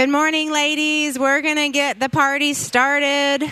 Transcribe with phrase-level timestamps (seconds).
[0.00, 1.18] Good morning, ladies.
[1.18, 3.42] We're going to get the party started.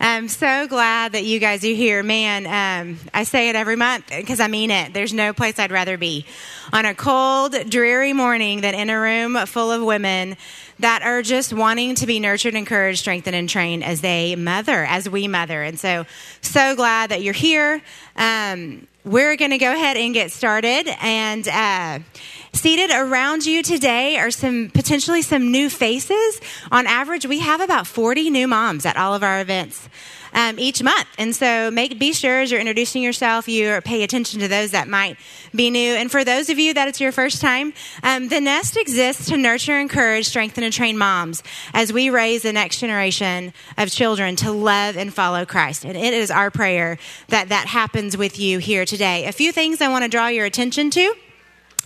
[0.00, 2.02] I'm so glad that you guys are here.
[2.02, 4.94] Man, um, I say it every month because I mean it.
[4.94, 6.24] There's no place I'd rather be
[6.72, 10.38] on a cold, dreary morning than in a room full of women
[10.78, 15.06] that are just wanting to be nurtured, encouraged, strengthened, and trained as they mother, as
[15.06, 15.62] we mother.
[15.62, 16.06] And so,
[16.40, 17.82] so glad that you're here.
[18.16, 20.88] Um, we're going to go ahead and get started.
[21.02, 21.98] And uh,
[22.54, 26.40] seated around you today are some potentially some new faces.
[26.70, 29.88] On average, we have about 40 new moms at all of our events.
[30.36, 31.06] Um, each month.
[31.16, 34.88] And so make be sure as you're introducing yourself, you pay attention to those that
[34.88, 35.16] might
[35.54, 35.94] be new.
[35.94, 37.72] And for those of you that it's your first time,
[38.02, 42.52] um, the nest exists to nurture, encourage, strengthen, and train moms as we raise the
[42.52, 45.84] next generation of children to love and follow Christ.
[45.84, 49.26] And it is our prayer that that happens with you here today.
[49.26, 51.14] A few things I want to draw your attention to.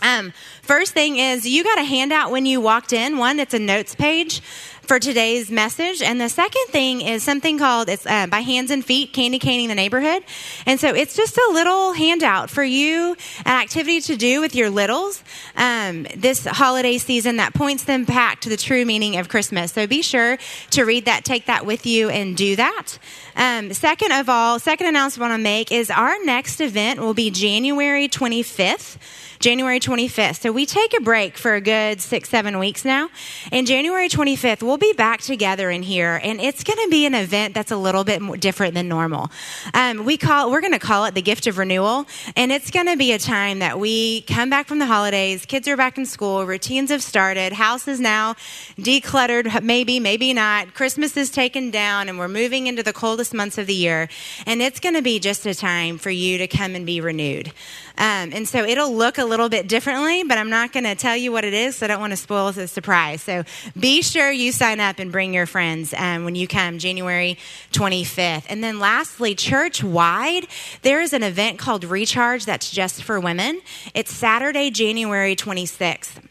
[0.01, 3.17] Um, first thing is you got a handout when you walked in.
[3.17, 4.41] One, it's a notes page
[4.89, 6.01] for today's message.
[6.01, 9.67] And the second thing is something called it's uh, by Hands and Feet, Candy Caning
[9.67, 10.23] the Neighborhood.
[10.65, 14.71] And so it's just a little handout for you, an activity to do with your
[14.71, 15.23] littles
[15.55, 19.73] um, this holiday season that points them back to the true meaning of Christmas.
[19.73, 20.39] So be sure
[20.71, 22.97] to read that, take that with you, and do that.
[23.39, 27.13] Um, second of all, second announcement I want to make is our next event will
[27.13, 28.97] be January 25th.
[29.39, 30.41] January 25th.
[30.41, 33.09] So we take a break for a good six, seven weeks now.
[33.53, 37.15] And January 25th, we'll be back together in here, and it's going to be an
[37.15, 39.31] event that's a little bit more different than normal.
[39.73, 42.87] Um, we call we're going to call it the gift of renewal, and it's going
[42.87, 45.45] to be a time that we come back from the holidays.
[45.45, 48.35] Kids are back in school, routines have started, house is now
[48.77, 50.73] decluttered, maybe, maybe not.
[50.73, 54.09] Christmas is taken down, and we're moving into the coldest months of the year,
[54.45, 57.51] and it's going to be just a time for you to come and be renewed.
[57.97, 61.17] Um, and so it'll look a little bit differently, but I'm not going to tell
[61.17, 63.21] you what it is, so I don't want to spoil the surprise.
[63.21, 63.43] So
[63.77, 67.37] be sure you sign up and bring your friends um, when you come January
[67.73, 68.45] 25th.
[68.47, 70.47] And then lastly, church wide,
[70.81, 73.61] there is an event called Recharge that's just for women.
[73.93, 76.23] It's Saturday, January 26th.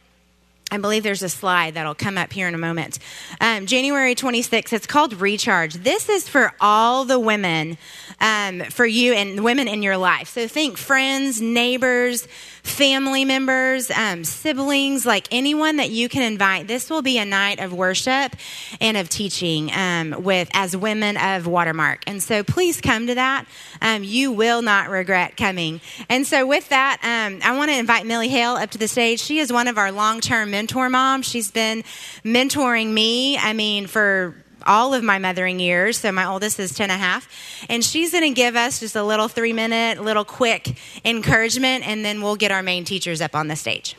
[0.71, 2.99] I believe there's a slide that'll come up here in a moment.
[3.41, 5.75] Um, January 26th, it's called Recharge.
[5.75, 7.79] This is for all the women,
[8.21, 10.29] um, for you and the women in your life.
[10.29, 12.29] So think friends, neighbors,
[12.69, 16.67] family members, um, siblings, like anyone that you can invite.
[16.67, 18.37] This will be a night of worship
[18.81, 22.05] and of teaching um, with as women of Watermark.
[22.07, 23.47] And so please come to that.
[23.81, 25.81] Um, you will not regret coming.
[26.09, 29.21] And so with that, um, I want to invite Millie Hale up to the stage.
[29.21, 31.27] She is one of our long-term mentor moms.
[31.27, 31.83] She's been
[32.25, 33.39] mentoring me.
[33.39, 34.35] I mean, for
[34.67, 35.99] all of my mothering years.
[35.99, 37.29] So my oldest is 10 and a half.
[37.69, 42.05] And she's going to give us just a little three minute, little quick encouragement, and
[42.05, 43.97] then we'll get our main teachers up on the stage.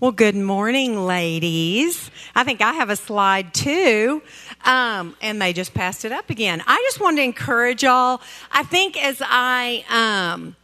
[0.00, 2.10] Well, good morning, ladies.
[2.34, 4.22] I think I have a slide too.
[4.64, 6.62] Um, and they just passed it up again.
[6.66, 8.20] I just wanted to encourage y'all.
[8.50, 10.56] I think as I, um,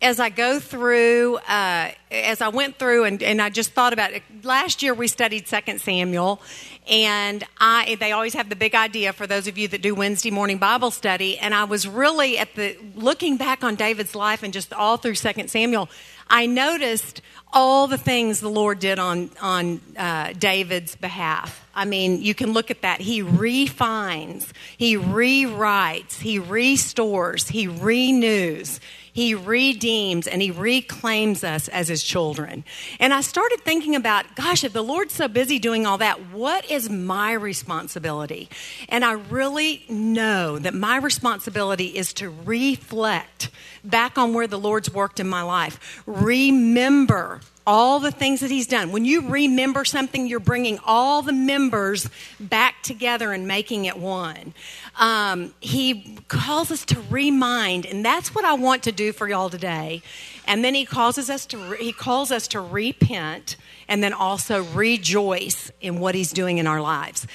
[0.00, 4.12] as I go through, uh, as I went through and, and I just thought about
[4.12, 6.40] it, last year we studied Second Samuel,
[6.88, 10.30] and I they always have the big idea for those of you that do Wednesday
[10.30, 11.38] morning Bible study.
[11.38, 15.14] And I was really at the looking back on David's life and just all through
[15.14, 15.88] Second Samuel,
[16.28, 17.22] I noticed
[17.52, 21.66] all the things the Lord did on on uh, David's behalf.
[21.74, 23.00] I mean, you can look at that.
[23.00, 28.80] He refines, he rewrites, he restores, he renews.
[29.14, 32.64] He redeems and He reclaims us as His children.
[32.98, 36.68] And I started thinking about, gosh, if the Lord's so busy doing all that, what
[36.68, 38.48] is my responsibility?
[38.88, 43.50] And I really know that my responsibility is to reflect
[43.84, 46.02] back on where the Lord's worked in my life.
[46.06, 48.92] Remember all the things that he's done.
[48.92, 52.08] When you remember something, you're bringing all the members
[52.38, 54.52] back together and making it one.
[54.98, 59.48] Um, he calls us to remind, and that's what I want to do for y'all
[59.48, 60.02] today.
[60.46, 63.56] And then he causes us to he calls us to repent
[63.88, 67.26] and then also rejoice in what he's doing in our lives.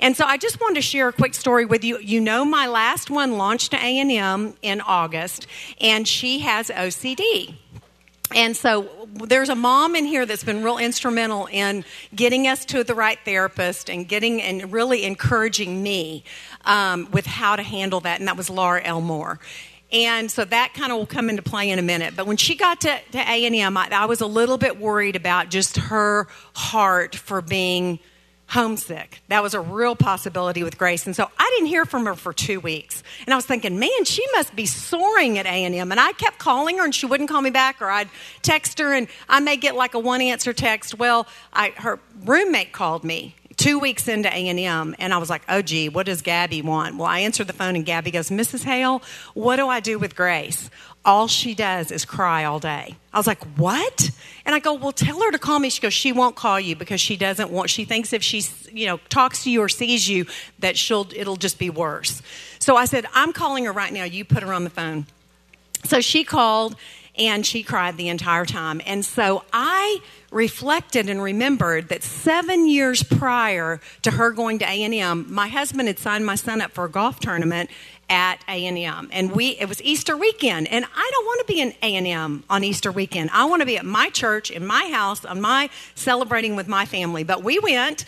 [0.00, 1.98] And so I just wanted to share a quick story with you.
[1.98, 5.46] You know my last one launched to A&M in August
[5.80, 7.54] and she has OCD.
[8.34, 11.84] And so there's a mom in here that's been real instrumental in
[12.14, 16.24] getting us to the right therapist and getting and really encouraging me
[16.64, 19.38] um, with how to handle that, and that was Laura Elmore.
[19.92, 22.14] And so that kind of will come into play in a minute.
[22.16, 25.48] But when she got to, to A&M, I, I was a little bit worried about
[25.48, 28.00] just her heart for being
[28.48, 29.20] homesick.
[29.28, 31.06] That was a real possibility with Grace.
[31.06, 33.02] And so I didn't hear from her for two weeks.
[33.26, 35.90] And I was thinking, man, she must be soaring at A&M.
[35.90, 38.08] And I kept calling her and she wouldn't call me back or I'd
[38.42, 40.98] text her and I may get like a one answer text.
[40.98, 45.62] Well, I, her roommate called me two weeks into A&M, and I was like, oh,
[45.62, 46.96] gee, what does Gabby want?
[46.96, 48.64] Well, I answered the phone, and Gabby goes, Mrs.
[48.64, 49.02] Hale,
[49.34, 50.70] what do I do with Grace?
[51.06, 52.96] All she does is cry all day.
[53.12, 54.10] I was like, what?
[54.44, 55.70] And I go, well, tell her to call me.
[55.70, 58.86] She goes, she won't call you because she doesn't want, she thinks if she, you
[58.86, 60.26] know, talks to you or sees you
[60.58, 62.20] that she'll, it'll just be worse.
[62.58, 64.04] So I said, I'm calling her right now.
[64.04, 65.06] You put her on the phone.
[65.84, 66.76] So she called
[67.18, 68.82] and she cried the entire time.
[68.84, 70.00] And so I
[70.30, 75.98] reflected and remembered that seven years prior to her going to A&M, my husband had
[75.98, 77.70] signed my son up for a golf tournament
[78.08, 81.72] at A&M and we it was Easter weekend and I don't want to be in
[81.82, 83.30] A&M on Easter weekend.
[83.32, 86.86] I want to be at my church in my house on my celebrating with my
[86.86, 87.24] family.
[87.24, 88.04] But we went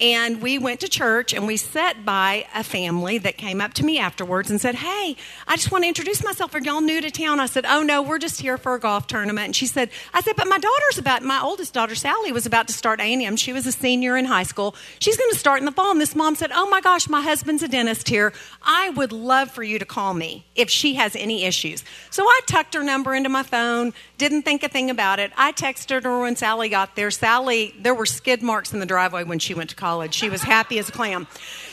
[0.00, 3.84] and we went to church and we sat by a family that came up to
[3.84, 5.16] me afterwards and said, Hey,
[5.46, 6.54] I just want to introduce myself.
[6.54, 7.40] Are y'all new to town?
[7.40, 9.46] I said, Oh, no, we're just here for a golf tournament.
[9.46, 12.68] And she said, I said, But my daughter's about, my oldest daughter, Sally, was about
[12.68, 13.36] to start A&M.
[13.36, 14.74] She was a senior in high school.
[14.98, 15.90] She's going to start in the fall.
[15.90, 18.32] And this mom said, Oh my gosh, my husband's a dentist here.
[18.62, 21.84] I would love for you to call me if she has any issues.
[22.10, 25.32] So I tucked her number into my phone, didn't think a thing about it.
[25.36, 27.10] I texted her when Sally got there.
[27.10, 30.14] Sally, there were skid marks in the driveway when she went to college.
[30.14, 31.26] She was happy as a clam.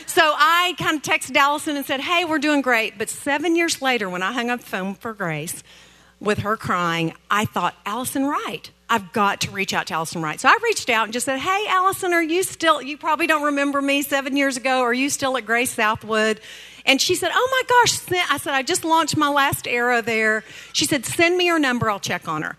[0.06, 2.98] So I kind of texted Allison and said, Hey, we're doing great.
[2.98, 5.62] But seven years later, when I hung up the phone for Grace
[6.18, 8.68] with her crying, I thought, Allison Wright.
[8.92, 10.40] I've got to reach out to Allison Wright.
[10.40, 13.44] So I reached out and just said, Hey, Allison, are you still, you probably don't
[13.44, 14.80] remember me seven years ago.
[14.80, 16.40] Are you still at Grace Southwood?
[16.84, 18.28] And she said, Oh my gosh.
[18.28, 20.42] I said, I just launched my last era there.
[20.72, 21.88] She said, Send me her number.
[21.88, 22.56] I'll check on her.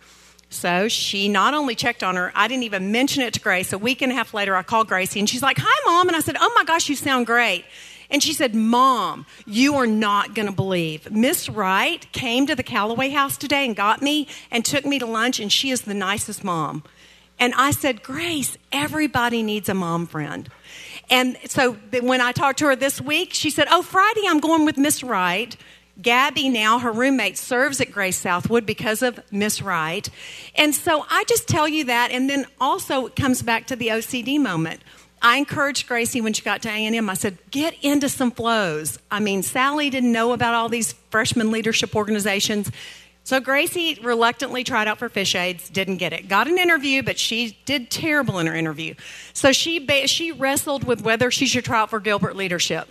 [0.51, 3.71] So she not only checked on her, I didn't even mention it to Grace.
[3.71, 6.09] A week and a half later, I called Gracie and she's like, Hi, mom.
[6.09, 7.63] And I said, Oh my gosh, you sound great.
[8.09, 11.09] And she said, Mom, you are not going to believe.
[11.09, 15.05] Miss Wright came to the Callaway house today and got me and took me to
[15.05, 16.83] lunch, and she is the nicest mom.
[17.39, 20.49] And I said, Grace, everybody needs a mom friend.
[21.09, 24.65] And so when I talked to her this week, she said, Oh, Friday I'm going
[24.65, 25.55] with Miss Wright
[26.01, 30.09] Gabby, now her roommate, serves at Grace Southwood because of Miss Wright.
[30.55, 32.11] And so I just tell you that.
[32.11, 34.81] And then also it comes back to the OCD moment.
[35.21, 37.09] I encouraged Gracie when she got to A&M.
[37.09, 38.97] I said, get into some FLOs.
[39.11, 42.71] I mean, Sally didn't know about all these freshman leadership organizations.
[43.23, 46.27] So Gracie reluctantly tried out for Fish Aides, didn't get it.
[46.27, 48.95] Got an interview, but she did terrible in her interview.
[49.33, 52.89] So she, she wrestled with whether she should try out for Gilbert leadership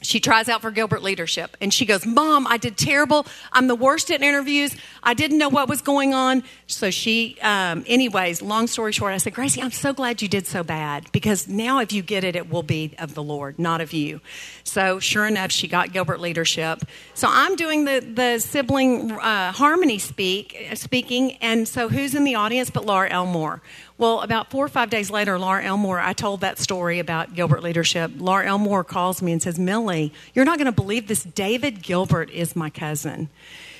[0.00, 3.26] she tries out for Gilbert leadership and she goes, Mom, I did terrible.
[3.52, 4.76] I'm the worst at interviews.
[5.02, 6.42] I didn't know what was going on.
[6.66, 10.46] So she, um, anyways, long story short, I said, Gracie, I'm so glad you did
[10.46, 13.80] so bad because now if you get it, it will be of the Lord, not
[13.80, 14.20] of you.
[14.64, 16.84] So sure enough, she got Gilbert leadership.
[17.14, 21.32] So I'm doing the, the sibling uh, harmony speak, speaking.
[21.36, 23.62] And so who's in the audience but Laura Elmore?
[23.98, 27.64] Well, about four or five days later, Laura Elmore, I told that story about Gilbert
[27.64, 28.12] leadership.
[28.16, 31.24] Laura Elmore calls me and says, Millie, you're not going to believe this.
[31.24, 33.28] David Gilbert is my cousin.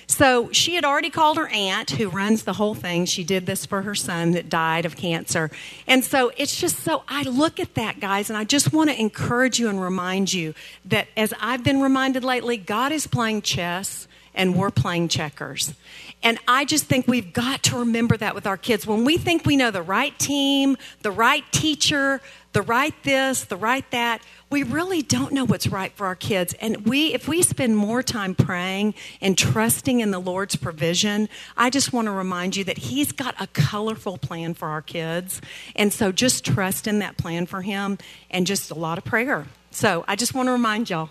[0.09, 3.05] So she had already called her aunt, who runs the whole thing.
[3.05, 5.50] She did this for her son that died of cancer.
[5.87, 8.99] And so it's just so, I look at that, guys, and I just want to
[8.99, 10.55] encourage you and remind you
[10.87, 14.07] that as I've been reminded lately, God is playing chess
[14.38, 15.75] and we're playing checkers.
[16.23, 18.87] And I just think we've got to remember that with our kids.
[18.87, 22.20] When we think we know the right team, the right teacher,
[22.52, 26.55] the right this, the right that, we really don't know what's right for our kids.
[26.60, 31.69] And we if we spend more time praying and trusting in the Lord's provision, I
[31.69, 35.41] just want to remind you that he's got a colorful plan for our kids.
[35.77, 37.98] And so just trust in that plan for him
[38.31, 39.46] and just a lot of prayer.
[39.70, 41.10] So I just want to remind y'all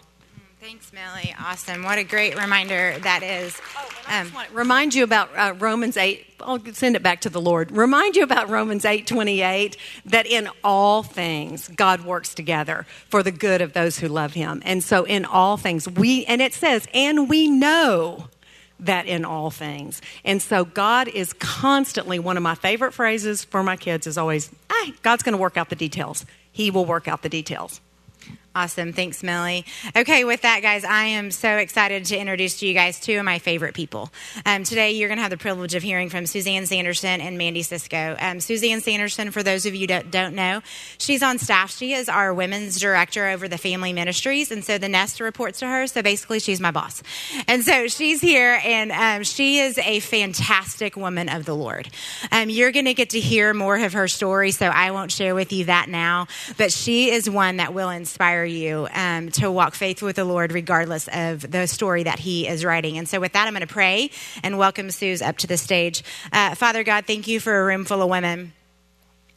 [0.60, 1.36] Thanks, Millie.
[1.40, 1.84] Awesome.
[1.84, 3.56] What a great reminder that is.
[3.78, 6.26] Oh, um, remind you about uh, Romans 8.
[6.42, 7.72] I'll send it back to the Lord.
[7.72, 13.32] Remind you about Romans 8 28, that in all things, God works together for the
[13.32, 14.64] good of those who love him.
[14.66, 18.28] And so, in all things, we, and it says, and we know
[18.80, 20.02] that in all things.
[20.26, 24.50] And so, God is constantly, one of my favorite phrases for my kids is always,
[24.72, 26.26] ah, God's going to work out the details.
[26.52, 27.80] He will work out the details.
[28.58, 28.92] Awesome.
[28.92, 29.66] Thanks, Millie.
[29.96, 33.24] Okay, with that, guys, I am so excited to introduce to you guys two of
[33.24, 34.10] my favorite people.
[34.48, 37.62] Um, today, you're going to have the privilege of hearing from Suzanne Sanderson and Mandy
[37.62, 38.16] Cisco.
[38.20, 40.62] Um, Suzanne Sanderson, for those of you that don't know,
[40.98, 41.70] she's on staff.
[41.70, 45.68] She is our women's director over the family ministries, and so the nest reports to
[45.68, 45.86] her.
[45.86, 47.04] So basically, she's my boss.
[47.48, 51.90] And so she's here, and um, she is a fantastic woman of the Lord.
[52.32, 55.36] Um, you're going to get to hear more of her story, so I won't share
[55.36, 56.26] with you that now,
[56.58, 60.52] but she is one that will inspire you um, to walk faithful with the Lord
[60.52, 62.98] regardless of the story that He is writing.
[62.98, 64.10] And so, with that, I'm going to pray
[64.44, 66.04] and welcome Suze up to the stage.
[66.32, 68.54] Uh, Father God, thank you for a room full of women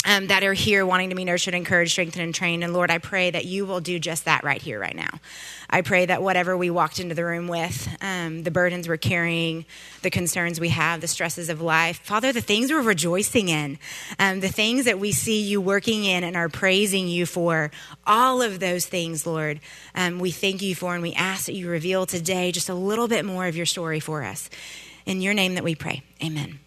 [0.06, 2.64] um, that are here wanting to be nurtured, encouraged, strengthened, and trained.
[2.64, 5.20] And Lord, I pray that you will do just that right here, right now.
[5.68, 9.66] I pray that whatever we walked into the room with, um, the burdens we're carrying,
[10.02, 13.78] the concerns we have, the stresses of life, Father, the things we're rejoicing in,
[14.18, 17.70] um, the things that we see you working in and are praising you for,
[18.06, 19.60] all of those things, Lord,
[19.94, 23.06] um, we thank you for, and we ask that you reveal today just a little
[23.06, 24.48] bit more of your story for us.
[25.06, 26.02] In your name that we pray.
[26.22, 26.60] Amen.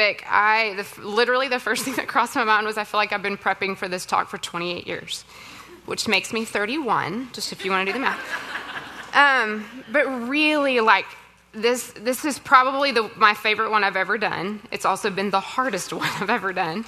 [0.00, 3.22] I the, literally the first thing that crossed my mind was I feel like I've
[3.22, 5.24] been prepping for this talk for 28 years,
[5.86, 7.30] which makes me 31.
[7.32, 8.20] Just if you want to do the math.
[9.14, 11.06] Um, but really, like
[11.52, 14.60] this, this is probably the, my favorite one I've ever done.
[14.70, 16.84] It's also been the hardest one I've ever done.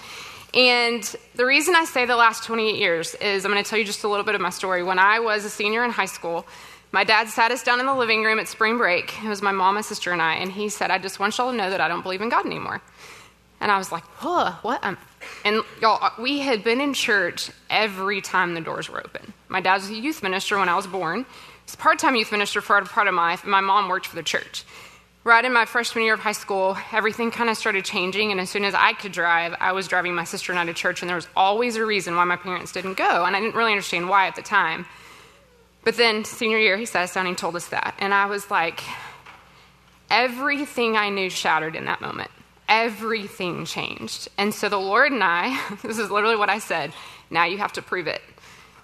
[0.54, 1.02] And
[1.35, 4.04] the reason I say the last 28 years is I'm going to tell you just
[4.04, 4.83] a little bit of my story.
[4.83, 6.47] When I was a senior in high school,
[6.93, 9.15] my dad sat us down in the living room at spring break.
[9.25, 11.51] It was my mom, my sister, and I, and he said, I just want y'all
[11.51, 12.83] to know that I don't believe in God anymore.
[13.61, 14.85] And I was like, huh, what?
[14.85, 14.99] Um,
[15.45, 19.33] and y'all, uh, we had been in church every time the doors were open.
[19.49, 21.25] My dad was a youth minister when I was born.
[21.65, 23.89] He's a part time youth minister for a part of my life, and my mom
[23.89, 24.65] worked for the church.
[25.25, 28.51] Right in my freshman year of high school, everything kind of started changing, and as
[28.51, 31.09] soon as I could drive, I was driving my sister and I to church, and
[31.09, 34.09] there was always a reason why my parents didn't go, and I didn't really understand
[34.09, 34.85] why at the time.
[35.85, 38.51] But then, senior year, he sat us down and told us that, and I was
[38.51, 38.83] like,
[40.11, 42.31] everything I knew shattered in that moment
[42.73, 44.29] everything changed.
[44.39, 46.93] And so the Lord and I, this is literally what I said,
[47.31, 48.23] now you have to prove it.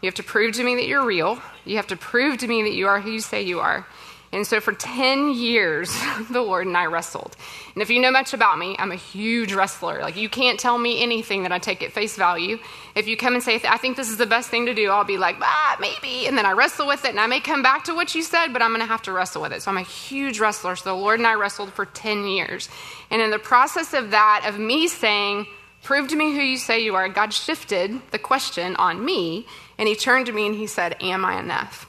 [0.03, 1.41] You have to prove to me that you're real.
[1.65, 3.87] You have to prove to me that you are who you say you are.
[4.31, 5.91] And so for 10 years,
[6.31, 7.35] the Lord and I wrestled.
[7.75, 10.03] And if you know much about me, I'm a huge wrestler.
[10.03, 12.59] Like, you can't tell me anything that I take at face value.
[12.95, 15.05] If you come and say, I think this is the best thing to do, I'll
[15.05, 16.27] be like, ah, maybe.
[16.27, 18.49] And then I wrestle with it, and I may come back to what you said,
[18.53, 19.63] but I'm going to have to wrestle with it.
[19.63, 20.77] So I'm a huge wrestler.
[20.77, 22.69] So the Lord and I wrestled for 10 years.
[23.11, 25.47] And in the process of that, of me saying,
[25.83, 29.47] prove to me who you say you are, God shifted the question on me,
[29.79, 31.89] and He turned to me and He said, Am I enough?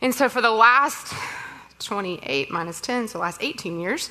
[0.00, 1.12] And so for the last
[1.78, 4.10] 28 minus 10, so last 18 years,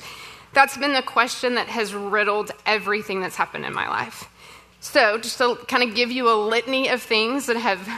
[0.54, 4.28] that's been the question that has riddled everything that's happened in my life.
[4.80, 7.88] So, just to kind of give you a litany of things that have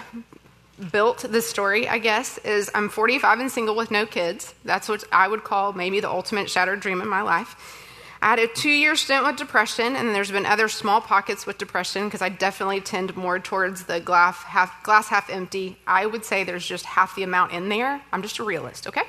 [0.93, 4.55] built this story, I guess, is I'm 45 and single with no kids.
[4.65, 7.77] That's what I would call maybe the ultimate shattered dream in my life.
[8.23, 11.57] I had a two year stint with depression, and there's been other small pockets with
[11.57, 15.79] depression because I definitely tend more towards the glass half, glass half empty.
[15.87, 18.03] I would say there's just half the amount in there.
[18.13, 19.03] I'm just a realist, okay?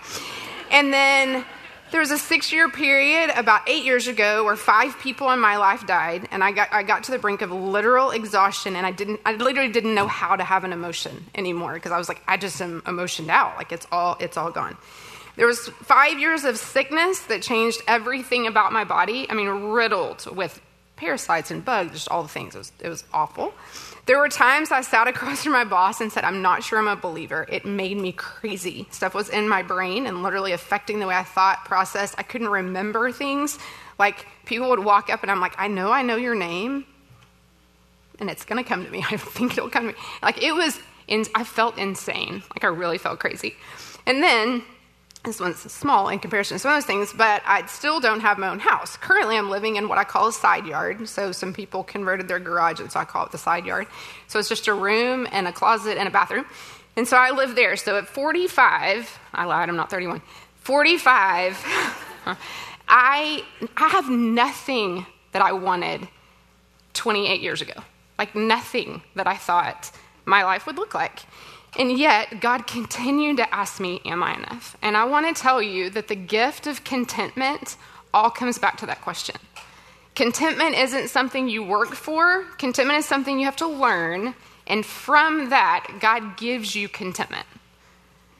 [0.71, 1.45] And then
[1.91, 5.57] there was a six year period about eight years ago where five people in my
[5.57, 8.91] life died, and I got, I got to the brink of literal exhaustion, and I,
[8.91, 12.21] didn't, I literally didn't know how to have an emotion anymore because I was like,
[12.27, 13.57] I just am emotioned out.
[13.57, 14.77] Like, it's all, it's all gone.
[15.35, 19.27] There was five years of sickness that changed everything about my body.
[19.29, 20.61] I mean, riddled with
[20.95, 22.55] parasites and bugs, just all the things.
[22.55, 23.53] It was, it was awful.
[24.11, 26.89] There were times I sat across from my boss and said, I'm not sure I'm
[26.89, 27.45] a believer.
[27.47, 28.85] It made me crazy.
[28.91, 32.15] Stuff was in my brain and literally affecting the way I thought, processed.
[32.17, 33.57] I couldn't remember things.
[33.97, 36.83] Like people would walk up and I'm like, I know I know your name.
[38.19, 39.01] And it's going to come to me.
[39.09, 39.99] I think it'll come to me.
[40.21, 40.77] Like it was,
[41.07, 42.43] in, I felt insane.
[42.53, 43.55] Like I really felt crazy.
[44.05, 44.61] And then
[45.23, 48.39] this one's small in comparison to some of those things, but I still don't have
[48.39, 48.97] my own house.
[48.97, 51.07] Currently, I'm living in what I call a side yard.
[51.07, 53.87] So some people converted their garage, and so I call it the side yard.
[54.27, 56.45] So it's just a room and a closet and a bathroom.
[56.95, 57.75] And so I live there.
[57.75, 60.21] So at 45, I lied, I'm not 31.
[60.55, 61.53] 45,
[62.87, 63.43] I,
[63.77, 66.07] I have nothing that I wanted
[66.93, 67.73] 28 years ago.
[68.17, 69.91] Like nothing that I thought
[70.25, 71.21] my life would look like.
[71.79, 74.75] And yet, God continued to ask me, Am I enough?
[74.81, 77.77] And I want to tell you that the gift of contentment
[78.13, 79.37] all comes back to that question.
[80.15, 84.35] Contentment isn't something you work for, contentment is something you have to learn.
[84.67, 87.45] And from that, God gives you contentment.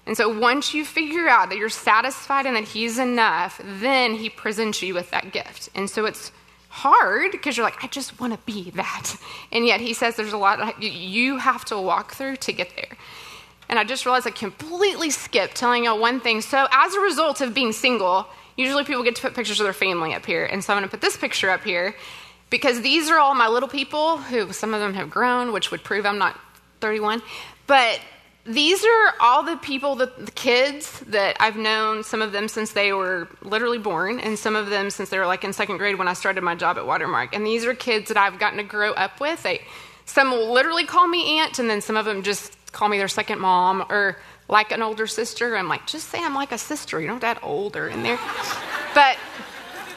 [0.06, 4.30] And so once you figure out that you're satisfied and that He's enough, then He
[4.30, 5.70] presents you with that gift.
[5.74, 6.32] And so it's
[6.70, 9.16] hard because you're like, I just want to be that.
[9.52, 12.98] And yet He says there's a lot you have to walk through to get there.
[13.72, 16.42] And I just realized I completely skipped telling y'all one thing.
[16.42, 19.74] So, as a result of being single, usually people get to put pictures of their
[19.74, 20.46] family up here.
[20.46, 21.96] And so I'm going to put this picture up here
[22.50, 25.84] because these are all my little people who some of them have grown, which would
[25.84, 26.40] prove I'm not
[26.82, 27.22] 31.
[27.66, 28.02] But
[28.46, 32.74] these are all the people, the, the, kids that I've known, some of them since
[32.74, 35.98] they were literally born, and some of them since they were like in second grade
[35.98, 37.36] when I started my job at Watermark.
[37.36, 39.44] And these are kids that I've gotten to grow up with.
[39.44, 39.62] They,
[40.06, 43.08] some will literally call me aunt, and then some of them just call me their
[43.08, 45.56] second mom or like an older sister.
[45.56, 47.00] I'm like, just say I'm like a sister.
[47.00, 48.20] You don't have that older in there.
[48.94, 49.18] but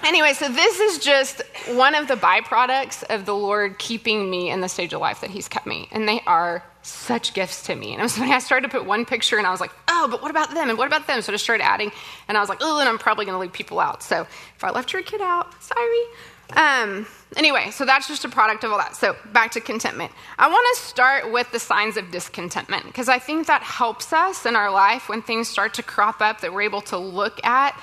[0.05, 4.61] anyway, so this is just one of the byproducts of the Lord keeping me in
[4.61, 5.89] the stage of life that He's kept me.
[5.91, 7.93] And they are such gifts to me.
[7.93, 10.09] And it was when I started to put one picture and I was like, oh,
[10.11, 10.69] but what about them?
[10.69, 11.21] And what about them?
[11.23, 11.91] So I just started adding.
[12.29, 14.03] And I was like, oh, and I'm probably going to leave people out.
[14.03, 16.05] So if I left your kid out, sorry.
[16.53, 18.97] Um, anyway, so that's just a product of all that.
[18.97, 20.13] So back to contentment.
[20.39, 24.47] I want to start with the signs of discontentment because I think that helps us
[24.47, 27.79] in our life when things start to crop up that we're able to look at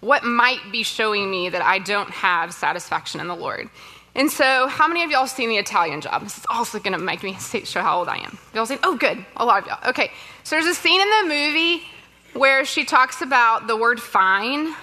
[0.00, 3.70] what might be showing me that I don't have satisfaction in the Lord.
[4.16, 6.22] And so, how many of y'all seen the Italian job?
[6.22, 7.34] This is also going to make me
[7.64, 8.38] show how old I am.
[8.54, 8.78] Y'all seen?
[8.84, 9.24] Oh, good.
[9.36, 9.90] A lot of y'all.
[9.90, 10.10] Okay.
[10.44, 11.82] So, there's a scene in the movie
[12.34, 14.74] where she talks about the word fine.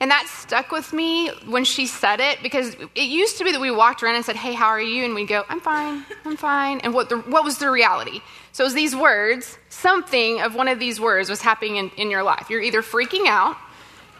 [0.00, 3.60] And that stuck with me when she said it because it used to be that
[3.60, 5.04] we walked around and said, Hey, how are you?
[5.04, 6.80] And we'd go, I'm fine, I'm fine.
[6.80, 8.20] And what, the, what was the reality?
[8.52, 12.10] So, it was these words, something of one of these words was happening in, in
[12.10, 12.50] your life.
[12.50, 13.56] You're either freaking out,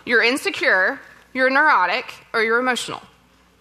[0.04, 1.00] you're insecure,
[1.32, 3.02] you're neurotic, or you're emotional.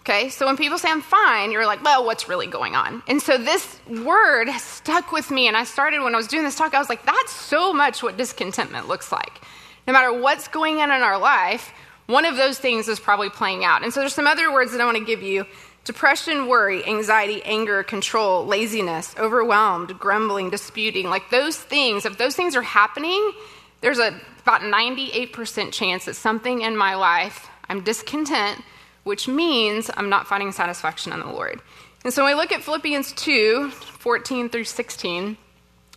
[0.00, 3.02] Okay, so when people say I'm fine, you're like, well, what's really going on?
[3.08, 6.56] And so this word stuck with me, and I started when I was doing this
[6.56, 9.40] talk, I was like, that's so much what discontentment looks like.
[9.86, 11.72] No matter what's going on in our life,
[12.06, 13.82] one of those things is probably playing out.
[13.82, 15.46] And so there's some other words that I want to give you
[15.84, 21.08] depression, worry, anxiety, anger, control, laziness, overwhelmed, grumbling, disputing.
[21.10, 23.32] Like those things, if those things are happening,
[23.80, 28.62] there's a about 98% chance that something in my life, I'm discontent
[29.04, 31.60] which means I'm not finding satisfaction in the Lord.
[32.04, 35.36] And so when we look at Philippians 2 14 through 16, I'm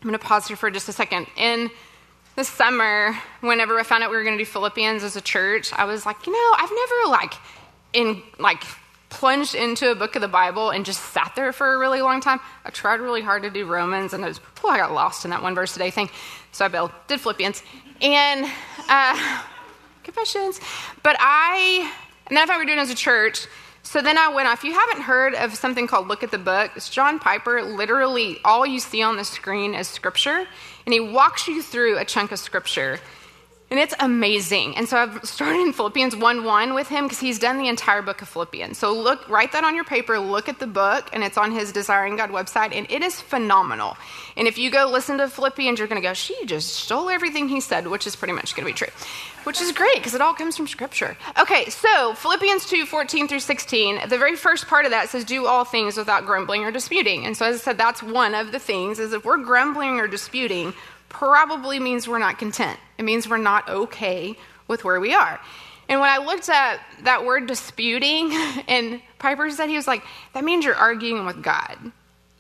[0.01, 1.27] going to pause here for just a second.
[1.35, 1.69] In
[2.37, 5.73] the summer, whenever I found out we were going to do Philippians as a church,
[5.73, 7.33] I was like, you know, I've never like
[7.93, 8.63] in like
[9.09, 12.21] plunged into a book of the Bible and just sat there for a really long
[12.21, 12.39] time.
[12.63, 15.31] I tried really hard to do Romans, and I was, oh, I got lost in
[15.31, 16.11] that one verse today thing.
[16.51, 17.63] So I built, did Philippians,
[18.01, 18.45] and
[18.87, 19.43] uh,
[20.03, 20.59] confessions.
[21.01, 21.91] But I
[22.27, 23.47] and that's how we're doing as a church.
[23.81, 24.63] So then I went off.
[24.63, 27.63] You haven't heard of something called Look at the Book, it's John Piper.
[27.63, 30.45] Literally, all you see on the screen is scripture,
[30.87, 33.01] and he walks you through a chunk of scripture.
[33.69, 34.77] And it's amazing.
[34.77, 38.01] And so I've started in Philippians 1 1 with him because he's done the entire
[38.01, 38.77] book of Philippians.
[38.77, 41.73] So look, write that on your paper, look at the book, and it's on his
[41.73, 43.97] Desiring God website, and it is phenomenal.
[44.37, 47.49] And if you go listen to Philippians, you're going to go, she just stole everything
[47.49, 48.93] he said, which is pretty much going to be true,
[49.43, 51.17] which is great because it all comes from Scripture.
[51.37, 55.45] Okay, so Philippians 2 14 through 16, the very first part of that says, do
[55.45, 57.25] all things without grumbling or disputing.
[57.25, 60.07] And so as I said, that's one of the things, is if we're grumbling or
[60.07, 60.73] disputing,
[61.09, 62.79] probably means we're not content.
[62.97, 64.35] It means we're not okay
[64.67, 65.39] with where we are.
[65.89, 68.31] And when I looked at that word disputing,
[68.67, 71.77] and Piper said, he was like, that means you're arguing with God.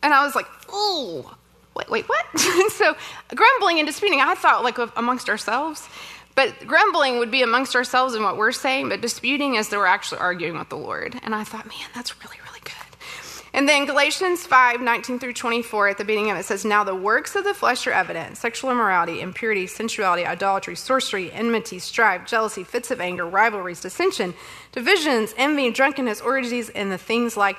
[0.03, 1.35] And I was like, oh,
[1.75, 2.25] wait, wait, what?
[2.71, 2.95] so
[3.33, 5.87] grumbling and disputing, I thought like amongst ourselves.
[6.35, 9.87] But grumbling would be amongst ourselves in what we're saying, but disputing is that we're
[9.87, 11.19] actually arguing with the Lord.
[11.23, 12.37] And I thought, man, that's really.
[13.57, 16.93] And then Galatians 5 19 through 24, at the beginning of it says, Now the
[16.93, 22.63] works of the flesh are evident sexual immorality, impurity, sensuality, idolatry, sorcery, enmity, strife, jealousy,
[22.63, 24.35] fits of anger, rivalries, dissension,
[24.73, 27.57] divisions, envy, drunkenness, orgies, and the things like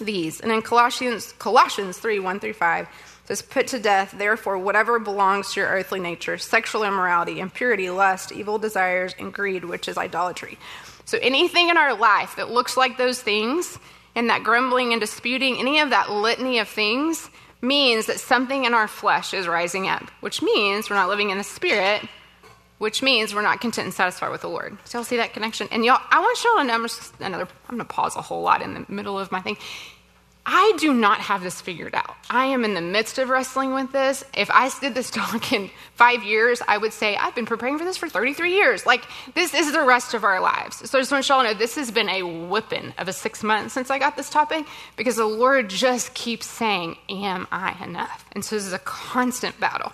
[0.00, 0.40] these.
[0.40, 2.88] And in Colossians, Colossians 3 1 through 5,
[3.26, 8.32] says, Put to death, therefore, whatever belongs to your earthly nature sexual immorality, impurity, lust,
[8.32, 10.58] evil desires, and greed, which is idolatry.
[11.04, 13.78] So anything in our life that looks like those things,
[14.14, 18.74] and that grumbling and disputing, any of that litany of things, means that something in
[18.74, 22.02] our flesh is rising up, which means we're not living in the spirit,
[22.78, 24.76] which means we're not content and satisfied with the Lord.
[24.84, 25.68] So y'all see that connection?
[25.70, 26.74] And y'all, I want y'all to know,
[27.24, 29.56] another, I'm going to pause a whole lot in the middle of my thing.
[30.44, 32.16] I do not have this figured out.
[32.28, 34.24] I am in the midst of wrestling with this.
[34.36, 37.84] If I did this talk in five years, I would say, I've been preparing for
[37.84, 38.84] this for 33 years.
[38.84, 40.90] Like, this is the rest of our lives.
[40.90, 43.44] So I just want y'all to know this has been a whipping of a six
[43.44, 48.24] months since I got this topic because the Lord just keeps saying, Am I enough?
[48.32, 49.92] And so this is a constant battle.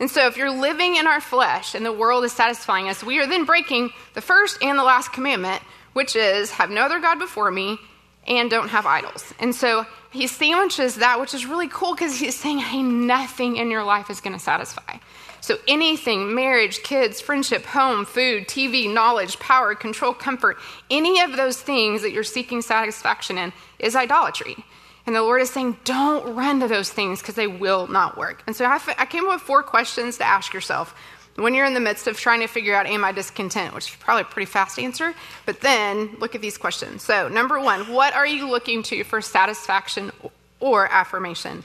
[0.00, 3.20] And so if you're living in our flesh and the world is satisfying us, we
[3.20, 7.18] are then breaking the first and the last commandment, which is, Have no other God
[7.18, 7.78] before me
[8.26, 9.32] and don't have idols.
[9.38, 13.70] And so he sandwiches that, which is really cool because he's saying, hey, nothing in
[13.70, 14.98] your life is going to satisfy.
[15.40, 20.56] So anything, marriage, kids, friendship, home, food, TV, knowledge, power, control, comfort,
[20.88, 24.64] any of those things that you're seeking satisfaction in is idolatry.
[25.04, 28.44] And the Lord is saying, don't run to those things because they will not work.
[28.46, 30.94] And so I, I came up with four questions to ask yourself
[31.36, 33.74] when you're in the midst of trying to figure out, am I discontent?
[33.74, 35.14] Which is probably a pretty fast answer.
[35.46, 37.02] But then look at these questions.
[37.02, 40.12] So, number one, what are you looking to for satisfaction
[40.60, 41.64] or affirmation?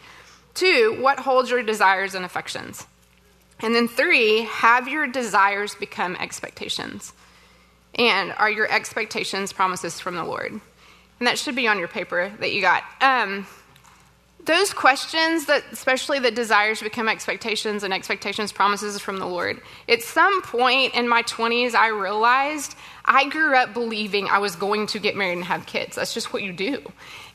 [0.54, 2.88] Two, what holds your desires and affections?
[3.60, 7.14] And then three, have your desires become expectations?
[7.96, 10.52] And are your expectations promises from the Lord?
[10.52, 12.84] And that should be on your paper that you got.
[13.02, 13.48] Um,
[14.48, 19.62] those questions that especially the desires become expectations and expectations promises from the lord.
[19.88, 24.88] At some point in my 20s i realized i grew up believing i was going
[24.88, 25.98] to get married and have kids.
[25.98, 26.82] That's just what you do.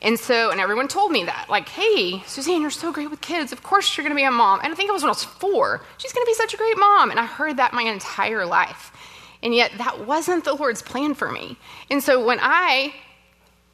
[0.01, 3.53] And so and everyone told me that like hey suzanne you're so great with kids.
[3.53, 4.61] Of course you're going to be a mom.
[4.65, 5.85] And i think it was when i was four.
[5.99, 7.11] She's going to be such a great mom.
[7.11, 8.91] And i heard that my entire life.
[9.43, 11.59] And yet that wasn't the lord's plan for me.
[11.91, 12.95] And so when i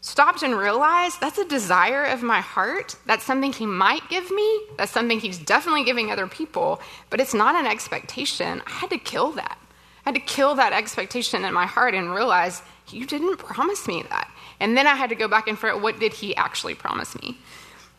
[0.00, 2.96] stopped and realized that's a desire of my heart.
[3.06, 4.60] That's something he might give me.
[4.76, 6.80] That's something he's definitely giving other people,
[7.10, 8.62] but it's not an expectation.
[8.66, 9.58] I had to kill that.
[10.06, 14.02] I had to kill that expectation in my heart and realize you didn't promise me
[14.08, 14.30] that.
[14.60, 17.20] And then I had to go back and figure out what did he actually promise
[17.20, 17.38] me.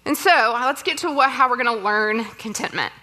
[0.05, 2.93] And so uh, let's get to what, how we're going to learn contentment.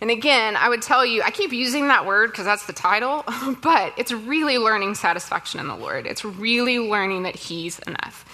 [0.00, 3.24] And again, I would tell you, I keep using that word because that's the title,
[3.62, 6.06] but it's really learning satisfaction in the Lord.
[6.06, 8.25] It's really learning that He's enough.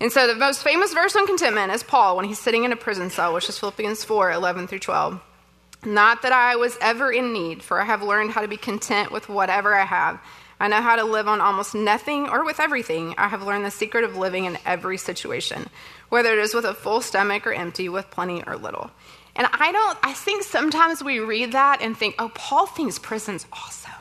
[0.00, 2.76] And so the most famous verse on contentment is Paul when he's sitting in a
[2.76, 5.20] prison cell, which is Philippians 4 11 through 12.
[5.84, 9.12] Not that I was ever in need, for I have learned how to be content
[9.12, 10.20] with whatever I have.
[10.58, 13.14] I know how to live on almost nothing or with everything.
[13.16, 15.70] I have learned the secret of living in every situation,
[16.10, 18.90] whether it is with a full stomach or empty, with plenty or little.
[19.36, 23.46] And I don't, I think sometimes we read that and think, oh, Paul thinks prison's
[23.52, 23.92] awesome.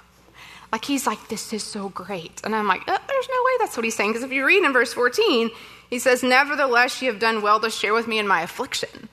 [0.71, 2.41] Like he's like, this is so great.
[2.43, 4.11] And I'm like, oh, there's no way that's what he's saying.
[4.11, 5.49] Because if you read in verse 14,
[5.89, 9.09] he says, Nevertheless, you have done well to share with me in my affliction.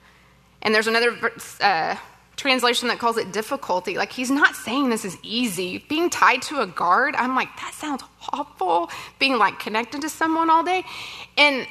[0.61, 1.95] And there's another uh,
[2.35, 3.97] translation that calls it difficulty.
[3.97, 5.79] Like, he's not saying this is easy.
[5.89, 8.89] Being tied to a guard, I'm like, that sounds awful.
[9.19, 10.83] Being like connected to someone all day.
[11.37, 11.67] And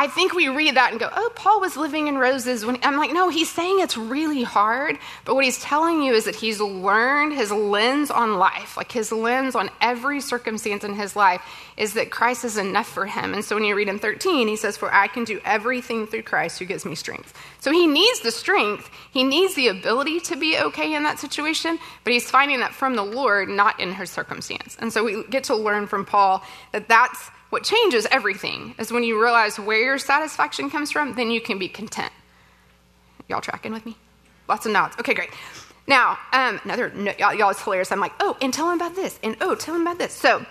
[0.00, 2.64] I think we read that and go, oh, Paul was living in roses.
[2.64, 4.98] When I'm like, no, he's saying it's really hard.
[5.26, 9.12] But what he's telling you is that he's learned his lens on life, like his
[9.12, 11.42] lens on every circumstance in his life,
[11.80, 13.32] is that Christ is enough for him.
[13.32, 16.24] And so when you read in 13, he says, For I can do everything through
[16.24, 17.32] Christ who gives me strength.
[17.60, 21.78] So he needs the strength, he needs the ability to be okay in that situation,
[22.04, 24.76] but he's finding that from the Lord, not in his circumstance.
[24.78, 29.02] And so we get to learn from Paul that that's what changes everything is when
[29.02, 32.12] you realize where your satisfaction comes from, then you can be content.
[33.26, 33.96] Y'all tracking with me?
[34.48, 34.96] Lots of nods.
[34.98, 35.30] Okay, great.
[35.86, 37.90] Now, um, another, no, y'all, y'all, it's hilarious.
[37.90, 40.12] I'm like, oh, and tell him about this, and oh, tell him about this.
[40.12, 40.44] So,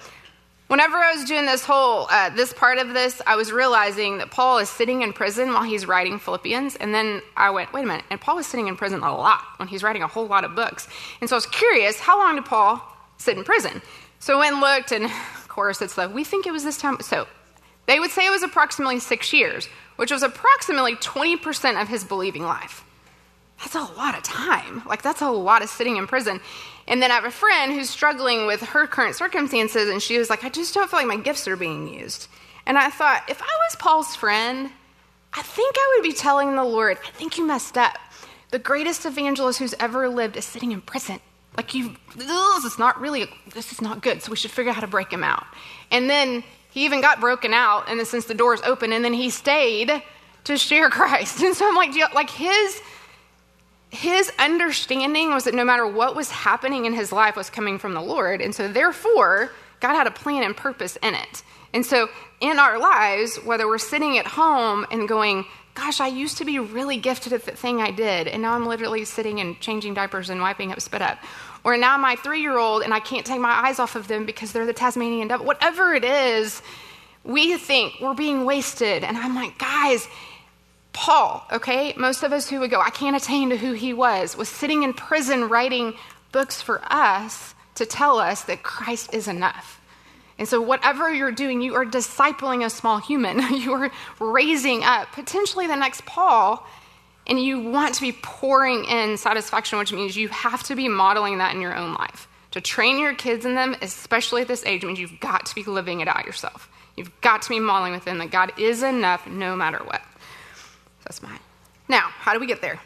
[0.70, 4.32] whenever I was doing this whole, uh, this part of this, I was realizing that
[4.32, 6.76] Paul is sitting in prison while he's writing Philippians.
[6.78, 8.06] And then I went, wait a minute.
[8.10, 10.56] And Paul was sitting in prison a lot when he's writing a whole lot of
[10.56, 10.88] books.
[11.20, 12.82] And so I was curious, how long did Paul
[13.18, 13.82] sit in prison?
[14.20, 15.06] So I went and looked, and
[15.36, 16.98] of course, it's like, we think it was this time.
[17.02, 17.28] So
[17.88, 22.44] they would say it was approximately six years, which was approximately 20% of his believing
[22.44, 22.86] life.
[23.60, 24.84] That's a lot of time.
[24.86, 26.40] Like, that's a lot of sitting in prison.
[26.90, 30.30] And then I have a friend who's struggling with her current circumstances, and she was
[30.30, 32.28] like, I just don't feel like my gifts are being used.
[32.66, 34.72] And I thought, if I was Paul's friend,
[35.32, 37.98] I think I would be telling the Lord, I think you messed up.
[38.50, 41.20] The greatest evangelist who's ever lived is sitting in prison.
[41.56, 44.24] Like you, this is not really, this is not good.
[44.24, 45.46] So we should figure out how to break him out.
[45.92, 49.14] And then he even got broken out, and since the door doors open, and then
[49.14, 50.02] he stayed
[50.46, 51.42] to share Christ.
[51.42, 52.82] And so I'm like, like his
[53.90, 57.94] his understanding was that no matter what was happening in his life was coming from
[57.94, 61.44] the Lord, and so therefore God had a plan and purpose in it.
[61.74, 66.38] And so in our lives, whether we're sitting at home and going, gosh, I used
[66.40, 69.60] to be really gifted at the thing I did, and now I'm literally sitting and
[69.60, 71.20] changing diapers and wiping up spit up.
[71.64, 74.26] Or now my three year old and I can't take my eyes off of them
[74.26, 75.46] because they're the Tasmanian devil.
[75.46, 76.62] Whatever it is,
[77.24, 79.04] we think we're being wasted.
[79.04, 80.08] And I'm like, guys,
[81.00, 84.36] Paul, okay, most of us who would go, I can't attain to who he was,
[84.36, 85.94] was sitting in prison writing
[86.34, 89.80] books for us to tell us that Christ is enough.
[90.38, 93.40] And so, whatever you're doing, you are discipling a small human.
[93.56, 96.68] you are raising up potentially the next Paul
[97.26, 101.38] and you want to be pouring in satisfaction, which means you have to be modeling
[101.38, 102.28] that in your own life.
[102.52, 105.64] To train your kids in them, especially at this age, means you've got to be
[105.64, 106.70] living it out yourself.
[106.98, 110.02] You've got to be modeling with them that God is enough no matter what.
[111.22, 111.40] Mine.
[111.88, 112.80] Now, how do we get there?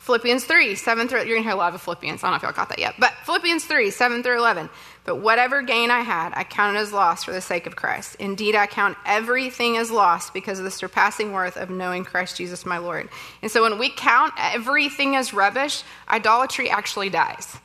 [0.00, 2.22] Philippians 3, 7 through, you're going to hear a lot of Philippians.
[2.22, 2.94] I don't know if y'all caught that yet.
[2.96, 4.68] But Philippians 3, 7 through 11.
[5.04, 8.14] But whatever gain I had, I counted as loss for the sake of Christ.
[8.20, 12.64] Indeed, I count everything as loss because of the surpassing worth of knowing Christ Jesus
[12.64, 13.08] my Lord.
[13.42, 17.56] And so when we count everything as rubbish, idolatry actually dies.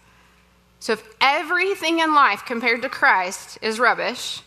[0.80, 4.42] So if everything in life compared to Christ is rubbish,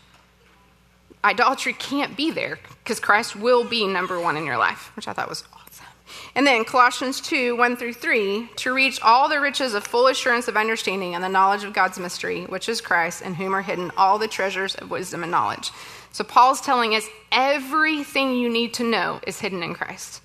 [1.25, 5.13] idolatry can't be there because Christ will be number one in your life, which I
[5.13, 5.87] thought was awesome.
[6.35, 10.47] and then Colossians 2 1 through 3 to reach all the riches of full assurance
[10.49, 13.91] of understanding and the knowledge of God's mystery, which is Christ, in whom are hidden
[13.97, 15.71] all the treasures of wisdom and knowledge.
[16.13, 20.23] So Paul's telling us everything you need to know is hidden in Christ.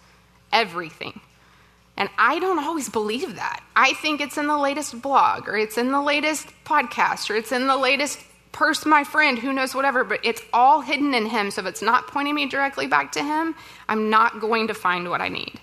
[0.51, 1.19] Everything.
[1.97, 3.61] And I don't always believe that.
[3.75, 7.51] I think it's in the latest blog or it's in the latest podcast or it's
[7.51, 8.19] in the latest
[8.51, 11.51] person, my friend, who knows whatever, but it's all hidden in him.
[11.51, 13.55] So if it's not pointing me directly back to him,
[13.87, 15.59] I'm not going to find what I need.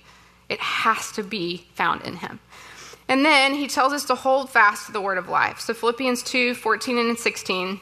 [0.49, 2.38] It has to be found in him.
[3.09, 5.61] And then he tells us to hold fast to the word of life.
[5.61, 7.81] So Philippians 2 14 and 16,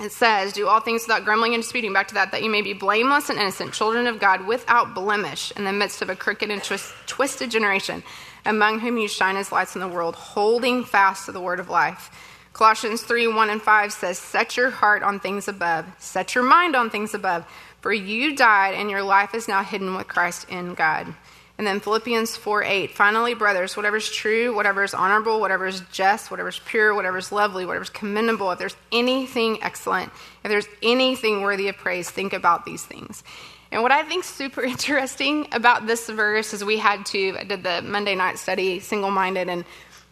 [0.00, 1.92] it says, Do all things without grumbling and disputing.
[1.92, 5.52] Back to that, that you may be blameless and innocent, children of God without blemish
[5.56, 8.02] in the midst of a crooked and twist, twisted generation,
[8.44, 11.68] among whom you shine as lights in the world, holding fast to the word of
[11.68, 12.10] life.
[12.58, 16.74] Colossians 3 1 and 5 says, Set your heart on things above, set your mind
[16.74, 17.46] on things above,
[17.80, 21.14] for you died, and your life is now hidden with Christ in God.
[21.56, 22.90] And then Philippians 4 8.
[22.90, 27.18] Finally, brothers, whatever is true, whatever is honorable, whatever is just, whatever is pure, whatever
[27.18, 30.10] is lovely, whatever is commendable, if there's anything excellent,
[30.42, 33.22] if there's anything worthy of praise, think about these things.
[33.70, 37.62] And what I think super interesting about this verse is we had to, I did
[37.62, 39.64] the Monday night study, single minded, and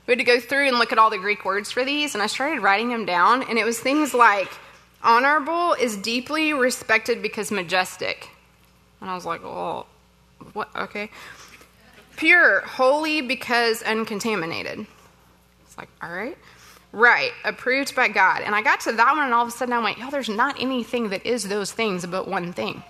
[0.07, 2.23] we had to go through and look at all the Greek words for these, and
[2.23, 4.51] I started writing them down, and it was things like
[5.03, 8.29] honorable is deeply respected because majestic.
[9.01, 9.87] And I was like, well,
[10.53, 10.69] what?
[10.77, 11.11] Okay.
[12.17, 14.87] Pure, holy because uncontaminated.
[15.65, 16.37] It's like, all right.
[16.93, 18.43] Right, approved by God.
[18.43, 20.29] And I got to that one, and all of a sudden I went, yo, there's
[20.29, 22.83] not anything that is those things but one thing.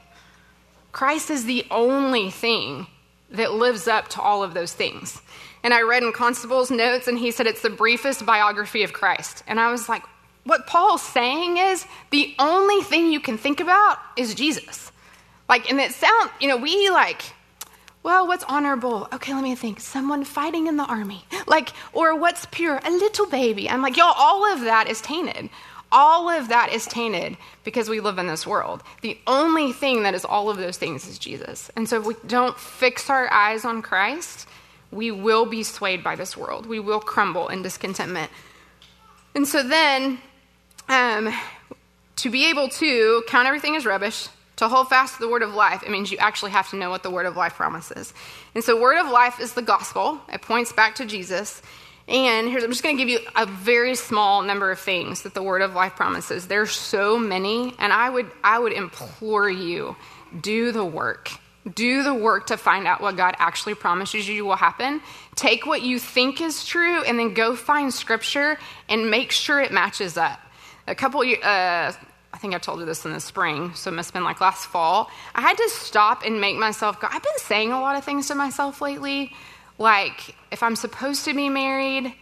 [0.92, 2.86] Christ is the only thing
[3.30, 5.20] that lives up to all of those things.
[5.66, 9.42] And I read in Constable's notes, and he said it's the briefest biography of Christ.
[9.48, 10.04] And I was like,
[10.44, 14.92] what Paul's saying is the only thing you can think about is Jesus.
[15.48, 17.20] Like, and it sounds, you know, we like,
[18.04, 19.08] well, what's honorable?
[19.12, 19.80] Okay, let me think.
[19.80, 21.24] Someone fighting in the army.
[21.48, 22.78] Like, or what's pure?
[22.84, 23.68] A little baby.
[23.68, 25.50] I'm like, y'all, all of that is tainted.
[25.90, 28.84] All of that is tainted because we live in this world.
[29.02, 31.72] The only thing that is all of those things is Jesus.
[31.74, 34.46] And so if we don't fix our eyes on Christ,
[34.90, 36.66] we will be swayed by this world.
[36.66, 38.30] We will crumble in discontentment.
[39.34, 40.18] And so then,
[40.88, 41.32] um,
[42.16, 45.54] to be able to count everything as rubbish, to hold fast to the word of
[45.54, 48.14] life, it means you actually have to know what the word of life promises.
[48.54, 51.60] And so, word of life is the gospel, it points back to Jesus.
[52.08, 55.34] And here's, I'm just going to give you a very small number of things that
[55.34, 56.46] the word of life promises.
[56.46, 59.96] There's so many, and I would, I would implore you
[60.40, 61.30] do the work.
[61.74, 65.00] Do the work to find out what God actually promises you will happen.
[65.34, 69.72] Take what you think is true and then go find scripture and make sure it
[69.72, 70.40] matches up.
[70.86, 71.92] A couple, uh,
[72.32, 74.40] I think I told you this in the spring, so it must have been like
[74.40, 75.10] last fall.
[75.34, 77.08] I had to stop and make myself go.
[77.10, 79.32] I've been saying a lot of things to myself lately,
[79.78, 82.14] like if I'm supposed to be married,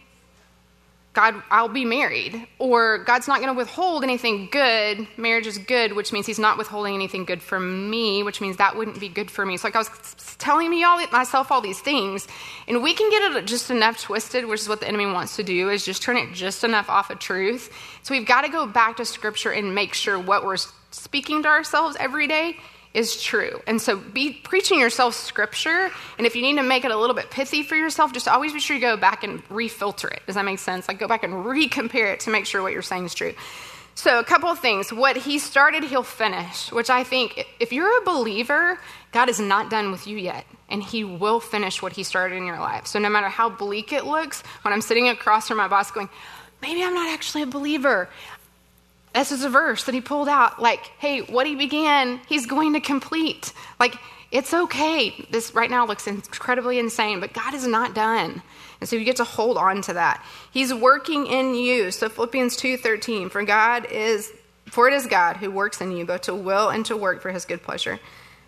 [1.15, 2.45] God, I'll be married.
[2.59, 5.07] Or God's not going to withhold anything good.
[5.17, 8.75] Marriage is good, which means He's not withholding anything good from me, which means that
[8.75, 9.55] wouldn't be good for me.
[9.57, 12.27] So, like, I was telling me all myself all these things,
[12.67, 15.43] and we can get it just enough twisted, which is what the enemy wants to
[15.43, 17.71] do, is just turn it just enough off of truth.
[18.03, 20.57] So, we've got to go back to Scripture and make sure what we're
[20.91, 22.57] speaking to ourselves every day
[22.95, 23.61] is true.
[23.67, 25.91] And so be preaching yourself scripture.
[26.17, 28.53] And if you need to make it a little bit pithy for yourself, just always
[28.53, 30.21] be sure you go back and refilter it.
[30.25, 30.87] Does that make sense?
[30.87, 33.33] Like go back and recompare it to make sure what you're saying is true.
[33.97, 34.91] So, a couple of things.
[34.91, 38.77] What he started, he'll finish, which I think if you're a believer,
[39.13, 42.45] God is not done with you yet, and he will finish what he started in
[42.45, 42.87] your life.
[42.87, 46.09] So, no matter how bleak it looks, when I'm sitting across from my boss going,
[46.61, 48.09] maybe I'm not actually a believer,
[49.15, 52.73] this is a verse that he pulled out like, hey, what he began, he's going
[52.73, 53.53] to complete.
[53.79, 53.95] Like,
[54.31, 55.25] it's okay.
[55.31, 58.41] This right now looks incredibly insane, but God is not done.
[58.81, 60.23] And so you get to hold on to that.
[60.51, 61.91] He's working in you.
[61.91, 64.33] So Philippians 2:13, for God is
[64.65, 67.31] for it is God who works in you both to will and to work for
[67.31, 67.99] his good pleasure.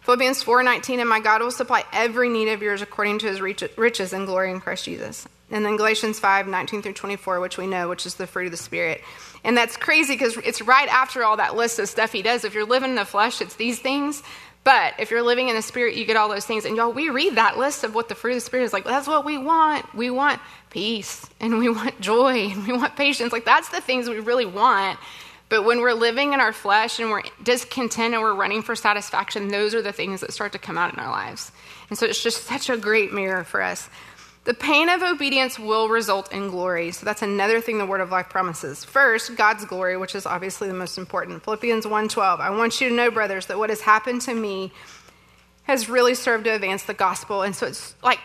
[0.01, 4.11] Philippians 4:19 and my God will supply every need of yours according to his riches
[4.11, 5.27] and glory in Christ Jesus.
[5.49, 8.57] And then Galatians 5:19 through 24, which we know, which is the fruit of the
[8.57, 9.01] spirit.
[9.47, 12.43] And that's crazy because it's right after all that list of stuff he does.
[12.43, 14.21] If you're living in the flesh, it's these things.
[14.65, 16.65] But if you're living in the spirit, you get all those things.
[16.65, 18.83] And y'all, we read that list of what the fruit of the spirit is like.
[18.83, 19.95] That's what we want.
[19.95, 23.31] We want peace and we want joy and we want patience.
[23.31, 24.99] Like that's the things we really want.
[25.47, 29.47] But when we're living in our flesh and we're discontent and we're running for satisfaction,
[29.47, 31.53] those are the things that start to come out in our lives.
[31.89, 33.89] And so it's just such a great mirror for us.
[34.47, 36.91] The pain of obedience will result in glory.
[36.91, 38.85] So that's another thing the word of life promises.
[38.85, 41.43] First, God's glory, which is obviously the most important.
[41.43, 42.39] Philippians 1:12.
[42.39, 44.71] I want you to know, brothers, that what has happened to me
[45.63, 47.41] has really served to advance the gospel.
[47.41, 48.19] And so it's like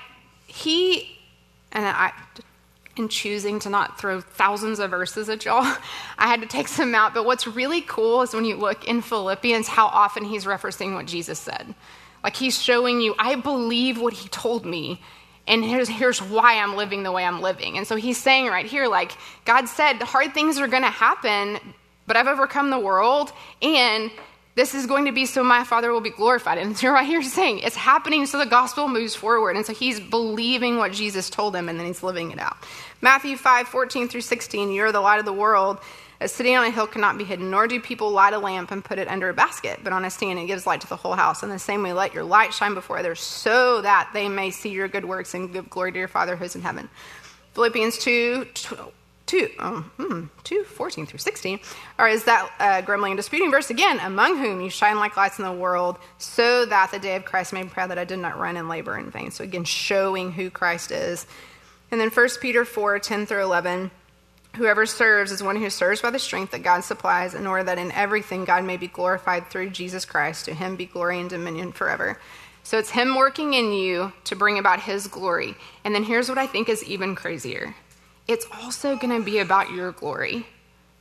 [0.47, 1.19] he
[1.73, 2.13] and I
[2.97, 5.65] in choosing to not throw thousands of verses at y'all.
[6.19, 7.15] I had to take some out.
[7.15, 11.07] But what's really cool is when you look in Philippians, how often he's referencing what
[11.07, 11.75] Jesus said.
[12.23, 15.01] Like he's showing you, I believe what he told me.
[15.47, 17.77] And here's, here's why I'm living the way I'm living.
[17.77, 19.13] And so he's saying right here, like,
[19.45, 21.59] God said, hard things are going to happen,
[22.07, 23.33] but I've overcome the world.
[23.61, 24.11] And
[24.55, 26.59] this is going to be so my Father will be glorified.
[26.59, 29.57] And so right here saying it's happening so the gospel moves forward.
[29.57, 32.57] And so he's believing what Jesus told him and then he's living it out.
[33.01, 35.79] Matthew 5, 14 through 16, you're the light of the world.
[36.23, 38.85] A city on a hill cannot be hidden, nor do people light a lamp and
[38.85, 41.15] put it under a basket, but on a stand it gives light to the whole
[41.15, 41.43] house.
[41.43, 44.71] In the same way, let your light shine before others so that they may see
[44.71, 46.89] your good works and give glory to your Father who's in heaven.
[47.55, 48.47] Philippians 2,
[49.27, 51.59] 2, um, hmm, 2 14 through 16,
[51.99, 55.41] or is that uh, grumbling and disputing verse again, among whom you shine like lights
[55.41, 58.21] in the world, so that the day of Christ may be proud that I did
[58.21, 59.33] not run and labor in vain.
[59.33, 61.27] So again, showing who Christ is.
[61.91, 63.91] And then 1 Peter 4 10 through 11,
[64.57, 67.79] whoever serves is one who serves by the strength that God supplies, in order that
[67.79, 70.45] in everything God may be glorified through Jesus Christ.
[70.47, 72.21] To him be glory and dominion forever.
[72.65, 75.57] So it's him working in you to bring about his glory.
[75.85, 77.75] And then here's what I think is even crazier
[78.29, 80.47] it's also going to be about your glory.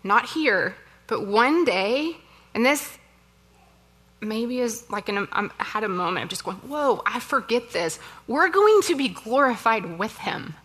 [0.04, 2.18] Not here, but one day,
[2.56, 2.98] and this
[4.20, 7.72] maybe is like an, um, I had a moment of just going, whoa, I forget
[7.72, 8.00] this.
[8.28, 10.56] We're going to be glorified with him.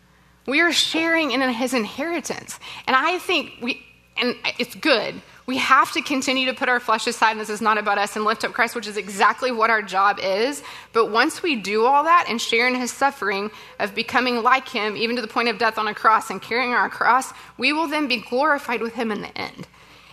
[0.46, 2.59] We are sharing in his inheritance.
[2.87, 3.85] And I think we,
[4.16, 5.14] and it's good.
[5.46, 8.16] We have to continue to put our flesh aside, and this is not about us,
[8.16, 10.62] and lift up Christ, which is exactly what our job is.
[10.92, 14.96] But once we do all that and share in his suffering of becoming like him,
[14.96, 17.87] even to the point of death on a cross and carrying our cross, we will
[17.87, 19.68] then be glorified with him in the end.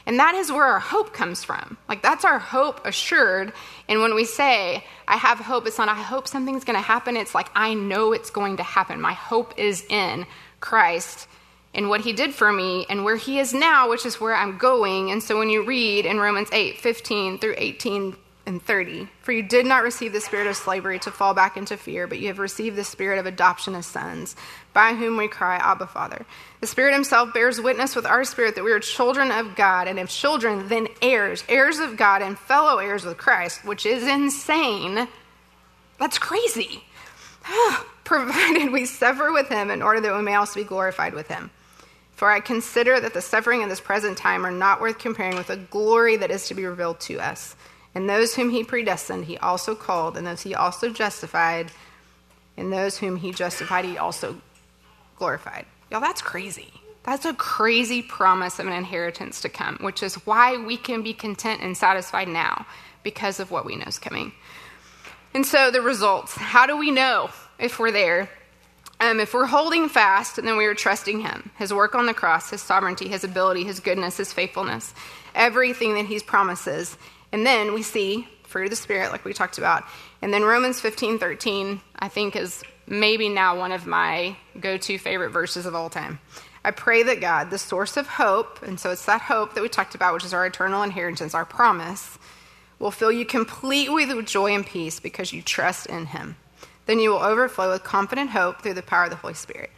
[0.06, 1.78] And that is where our hope comes from.
[1.88, 3.54] Like, that's our hope assured.
[3.88, 7.16] And when we say, I have hope, it's not, I hope something's going to happen.
[7.16, 9.00] It's like, I know it's going to happen.
[9.00, 10.26] My hope is in
[10.60, 11.28] Christ
[11.74, 14.58] and what he did for me and where he is now, which is where I'm
[14.58, 15.12] going.
[15.12, 19.42] And so when you read in Romans 8 15 through 18 and 30, for you
[19.42, 22.40] did not receive the spirit of slavery to fall back into fear, but you have
[22.40, 24.36] received the spirit of adoption as sons,
[24.74, 26.26] by whom we cry, Abba, Father.
[26.60, 29.98] The Spirit Himself bears witness with our spirit that we are children of God, and
[29.98, 35.08] if children, then heirs, heirs of God, and fellow heirs with Christ, which is insane.
[36.00, 36.84] That's crazy.
[38.04, 41.50] Provided we suffer with Him in order that we may also be glorified with Him.
[42.16, 45.48] For I consider that the suffering of this present time are not worth comparing with
[45.48, 47.56] the glory that is to be revealed to us.
[47.96, 51.72] And those whom he predestined, he also called, and those he also justified,
[52.58, 54.42] and those whom he justified, he also
[55.18, 55.66] glorified.
[55.92, 56.74] Y'all, that's crazy.
[57.04, 61.14] That's a crazy promise of an inheritance to come, which is why we can be
[61.14, 62.66] content and satisfied now
[63.04, 64.32] because of what we know is coming.
[65.34, 67.30] And so the results how do we know
[67.60, 68.30] if we're there?
[69.00, 72.52] Um, if we're holding fast, then we are trusting Him, His work on the cross,
[72.52, 74.94] His sovereignty, His ability, His goodness, His faithfulness,
[75.36, 76.96] everything that He promises.
[77.34, 79.84] And then we see fruit of the Spirit, like we talked about.
[80.22, 84.98] And then Romans 15 13, I think, is maybe now one of my go to
[84.98, 86.20] favorite verses of all time.
[86.64, 89.68] I pray that God, the source of hope, and so it's that hope that we
[89.68, 92.18] talked about, which is our eternal inheritance, our promise,
[92.80, 96.38] will fill you completely with joy and peace because you trust in Him.
[96.86, 99.72] Then you will overflow with confident hope through the power of the Holy Spirit.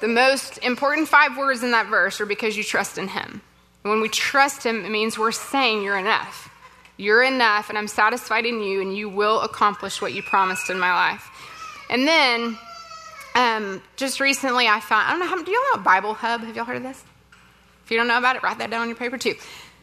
[0.00, 3.42] The most important five words in that verse are because you trust in Him.
[3.82, 6.50] when we trust Him, it means we're saying you're enough.
[6.96, 10.78] You're enough, and I'm satisfied in you, and you will accomplish what you promised in
[10.78, 11.28] my life.
[11.90, 12.58] And then,
[13.34, 16.40] um, just recently, I found I don't know how do you all know Bible Hub?
[16.40, 17.04] Have y'all heard of this?
[17.84, 19.34] If you don't know about it, write that down on your paper too.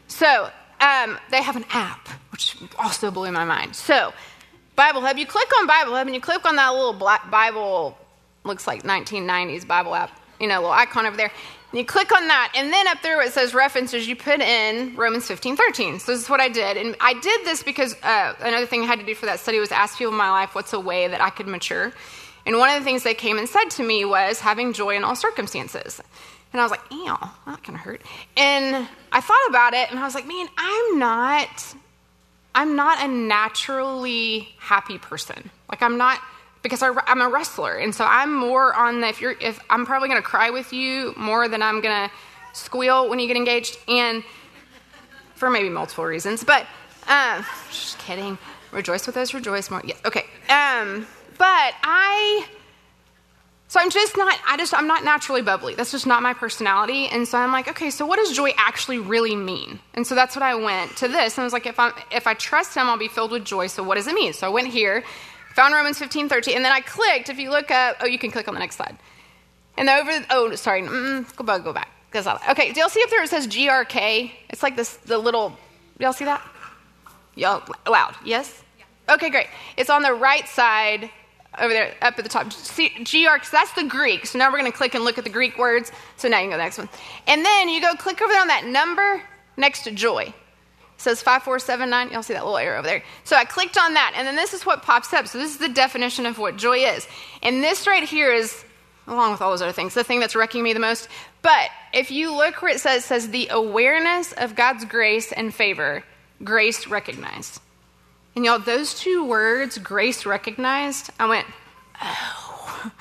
[0.08, 0.50] So
[0.80, 3.74] um, they have an app, which also blew my mind.
[3.76, 4.12] So
[4.76, 7.96] Bible Hub, you click on Bible Hub and you click on that little black Bible,
[8.44, 10.10] looks like 1990s Bible app.
[10.40, 11.30] you know, little icon over there.
[11.74, 14.94] And you click on that, and then up there it says references, you put in
[14.94, 15.98] Romans 15, 13.
[15.98, 16.76] So this is what I did.
[16.76, 19.58] And I did this because uh, another thing I had to do for that study
[19.58, 21.92] was ask people in my life what's a way that I could mature.
[22.46, 25.02] And one of the things they came and said to me was having joy in
[25.02, 26.00] all circumstances.
[26.52, 28.02] And I was like, ew, that kind of hurt.
[28.36, 31.74] And I thought about it, and I was like, man, I'm not,
[32.54, 35.50] I'm not a naturally happy person.
[35.68, 36.20] Like I'm not
[36.64, 39.86] because I, am a wrestler, and so I'm more on the if you're if I'm
[39.86, 42.14] probably going to cry with you more than I'm going to
[42.54, 44.24] squeal when you get engaged, and
[45.36, 46.42] for maybe multiple reasons.
[46.42, 46.66] But
[47.06, 48.38] um, just kidding.
[48.72, 49.82] Rejoice with us, rejoice more.
[49.84, 50.24] Yes, okay.
[50.48, 51.06] Um,
[51.38, 52.46] but I.
[53.68, 55.74] So I'm just not, I just, I'm not naturally bubbly.
[55.74, 57.08] That's just not my personality.
[57.08, 59.80] And so I'm like, okay, so what does joy actually really mean?
[59.94, 61.36] And so that's what I went to this.
[61.36, 63.66] And I was like, if I if I trust him, I'll be filled with joy.
[63.66, 64.32] So what does it mean?
[64.32, 65.02] So I went here
[65.54, 66.56] Found Romans 15, 13.
[66.56, 67.28] And then I clicked.
[67.28, 68.96] If you look up, oh, you can click on the next slide.
[69.76, 71.90] And over, oh, sorry, mm, go back, go back.
[72.16, 74.30] Okay, do y'all see up there it says GRK?
[74.50, 75.56] It's like this, the little,
[75.98, 76.40] y'all see that?
[77.34, 78.62] Y'all, loud, yes?
[79.08, 79.48] Okay, great.
[79.76, 81.10] It's on the right side
[81.58, 82.52] over there, up at the top.
[82.52, 84.26] See, GR, that's the Greek.
[84.26, 85.90] So now we're going to click and look at the Greek words.
[86.16, 86.88] So now you can go to the next one.
[87.26, 89.20] And then you go click over there on that number
[89.56, 90.32] next to joy
[90.96, 92.10] says 5479.
[92.10, 93.02] Y'all see that little arrow over there.
[93.24, 95.26] So I clicked on that, and then this is what pops up.
[95.28, 97.06] So this is the definition of what joy is.
[97.42, 98.64] And this right here is,
[99.06, 101.08] along with all those other things, the thing that's wrecking me the most.
[101.42, 105.52] But if you look where it says, it says the awareness of God's grace and
[105.52, 106.04] favor,
[106.42, 107.60] grace recognized.
[108.36, 111.46] And y'all, those two words, grace recognized, I went,
[112.02, 112.92] oh.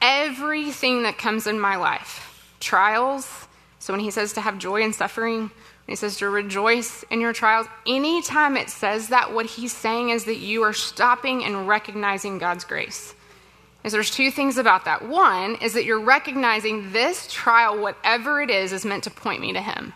[0.00, 3.46] Everything that comes in my life, trials,
[3.78, 5.50] so when he says to have joy in suffering,
[5.86, 7.66] he says to rejoice in your trials.
[7.86, 12.64] Anytime it says that, what he's saying is that you are stopping and recognizing God's
[12.64, 13.14] grace.
[13.84, 15.06] Is there's two things about that.
[15.08, 19.52] One is that you're recognizing this trial, whatever it is, is meant to point me
[19.52, 19.92] to him.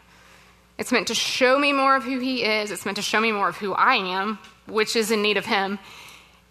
[0.79, 2.71] It's meant to show me more of who he is.
[2.71, 5.45] It's meant to show me more of who I am, which is in need of
[5.45, 5.81] him.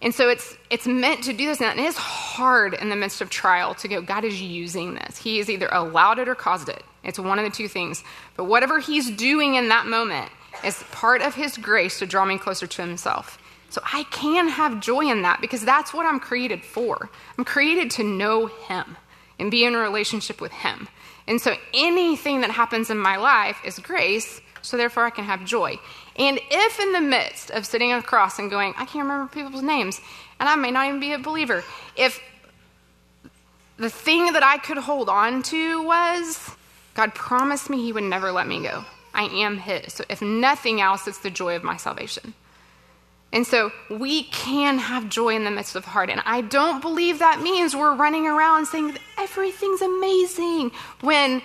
[0.01, 1.71] And so it's it's meant to do this now.
[1.71, 5.17] And it is hard in the midst of trial to go, God is using this.
[5.17, 6.83] He has either allowed it or caused it.
[7.09, 8.03] It's one of the two things.
[8.37, 10.31] But whatever he's doing in that moment
[10.63, 13.37] is part of his grace to draw me closer to himself.
[13.69, 17.09] So I can have joy in that because that's what I'm created for.
[17.37, 18.97] I'm created to know him
[19.37, 20.87] and be in a relationship with him.
[21.27, 25.45] And so anything that happens in my life is grace, so therefore I can have
[25.45, 25.79] joy.
[26.17, 30.01] And if in the midst of sitting across and going, I can't remember people's names,
[30.39, 31.63] and I may not even be a believer,
[31.95, 32.19] if
[33.77, 36.55] the thing that I could hold on to was
[36.99, 38.83] God promised me He would never let me go.
[39.13, 39.93] I am His.
[39.93, 42.33] So, if nothing else, it's the joy of my salvation.
[43.31, 46.09] And so we can have joy in the midst of hard.
[46.09, 51.41] And I don't believe that means we're running around saying everything's amazing when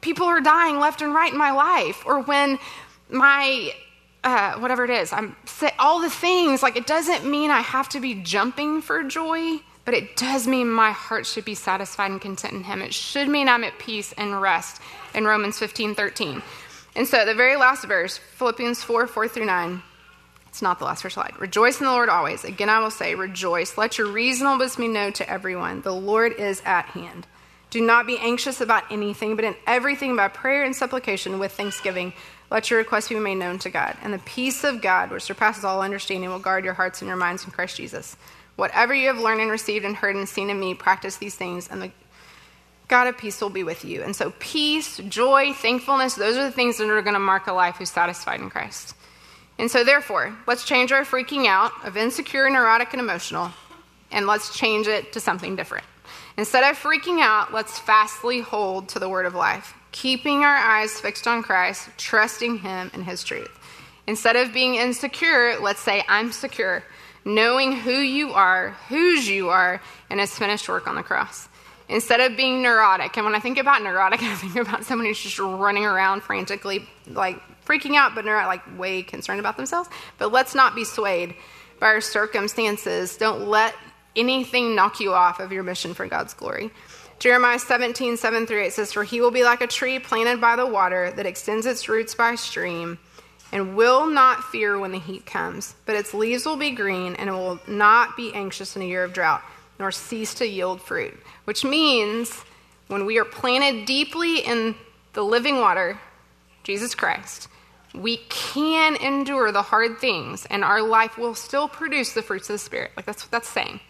[0.00, 2.60] people are dying left and right in my life or when
[3.10, 3.72] my
[4.22, 5.36] uh, whatever it is i'm
[5.78, 9.94] all the things like it doesn't mean i have to be jumping for joy but
[9.94, 12.82] it does mean my heart should be satisfied and content in him.
[12.82, 14.80] It should mean I'm at peace and rest
[15.14, 16.42] in Romans 15 13.
[16.96, 19.82] And so the very last verse, Philippians 4 4 through 9.
[20.48, 21.34] It's not the last verse slide.
[21.40, 22.44] Rejoice in the Lord always.
[22.44, 23.76] Again, I will say, rejoice.
[23.76, 25.80] Let your reasonableness be known to everyone.
[25.80, 27.26] The Lord is at hand.
[27.70, 32.12] Do not be anxious about anything, but in everything by prayer and supplication with thanksgiving,
[32.52, 33.96] let your requests be made known to God.
[34.00, 37.16] And the peace of God, which surpasses all understanding, will guard your hearts and your
[37.16, 38.16] minds in Christ Jesus.
[38.56, 41.68] Whatever you have learned and received and heard and seen in me, practice these things,
[41.68, 41.90] and the
[42.86, 44.02] God of peace will be with you.
[44.02, 47.52] And so, peace, joy, thankfulness, those are the things that are going to mark a
[47.52, 48.94] life who's satisfied in Christ.
[49.58, 53.50] And so, therefore, let's change our freaking out of insecure, neurotic, and emotional,
[54.10, 55.84] and let's change it to something different.
[56.36, 61.00] Instead of freaking out, let's fastly hold to the word of life, keeping our eyes
[61.00, 63.50] fixed on Christ, trusting Him and His truth.
[64.06, 66.84] Instead of being insecure, let's say, I'm secure
[67.24, 71.48] knowing who you are, whose you are, and his finished work on the cross.
[71.88, 75.20] Instead of being neurotic, and when I think about neurotic, I think about someone who's
[75.20, 79.88] just running around frantically, like freaking out, but not like way concerned about themselves.
[80.18, 81.34] But let's not be swayed
[81.80, 83.16] by our circumstances.
[83.16, 83.74] Don't let
[84.16, 86.70] anything knock you off of your mission for God's glory.
[87.18, 90.56] Jeremiah 17, 7 through 8 says, For he will be like a tree planted by
[90.56, 92.98] the water that extends its roots by stream
[93.52, 97.28] and will not fear when the heat comes, but its leaves will be green, and
[97.28, 99.42] it will not be anxious in a year of drought,
[99.78, 101.14] nor cease to yield fruit.
[101.44, 102.44] Which means
[102.88, 104.74] when we are planted deeply in
[105.12, 105.98] the living water,
[106.64, 107.48] Jesus Christ,
[107.94, 112.54] we can endure the hard things, and our life will still produce the fruits of
[112.54, 112.90] the Spirit.
[112.96, 113.80] Like that's what that's saying.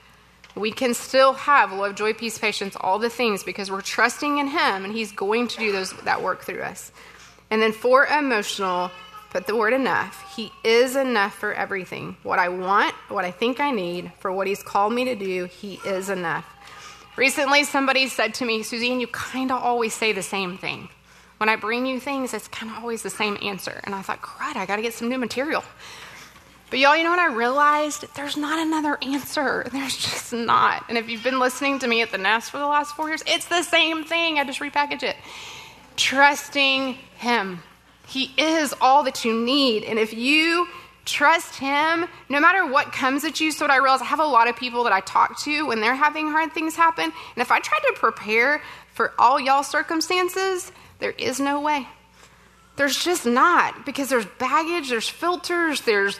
[0.54, 4.46] We can still have love, joy, peace, patience, all the things because we're trusting in
[4.48, 6.92] Him and He's going to do those, that work through us.
[7.50, 8.90] And then for emotional,
[9.34, 10.32] put the word enough.
[10.36, 12.16] He is enough for everything.
[12.22, 15.46] What I want, what I think I need, for what He's called me to do,
[15.46, 16.46] He is enough.
[17.16, 20.88] Recently, somebody said to me, Suzanne, you kind of always say the same thing.
[21.38, 23.80] When I bring you things, it's kind of always the same answer.
[23.82, 25.64] And I thought, crud, I got to get some new material.
[26.70, 28.04] But y'all, you know what I realized?
[28.14, 29.66] There's not another answer.
[29.72, 30.84] There's just not.
[30.88, 33.24] And if you've been listening to me at the Nest for the last four years,
[33.26, 34.38] it's the same thing.
[34.38, 35.16] I just repackage it.
[35.96, 37.64] Trusting Him.
[38.06, 39.84] He is all that you need.
[39.84, 40.68] And if you
[41.04, 44.24] trust Him, no matter what comes at you, so what I realize, I have a
[44.24, 47.04] lot of people that I talk to when they're having hard things happen.
[47.04, 51.88] And if I tried to prepare for all y'all circumstances, there is no way.
[52.76, 56.18] There's just not because there's baggage, there's filters, there's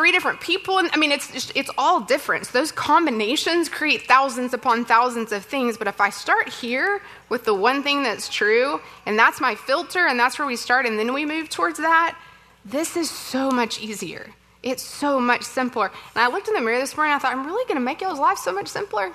[0.00, 2.48] three different people and i mean it's it's all different.
[2.54, 7.52] Those combinations create thousands upon thousands of things but if i start here with the
[7.52, 11.12] one thing that's true and that's my filter and that's where we start and then
[11.12, 12.16] we move towards that
[12.64, 14.32] this is so much easier.
[14.62, 15.90] It's so much simpler.
[16.14, 18.00] And i looked in the mirror this morning i thought i'm really going to make
[18.00, 19.12] y'all's life so much simpler.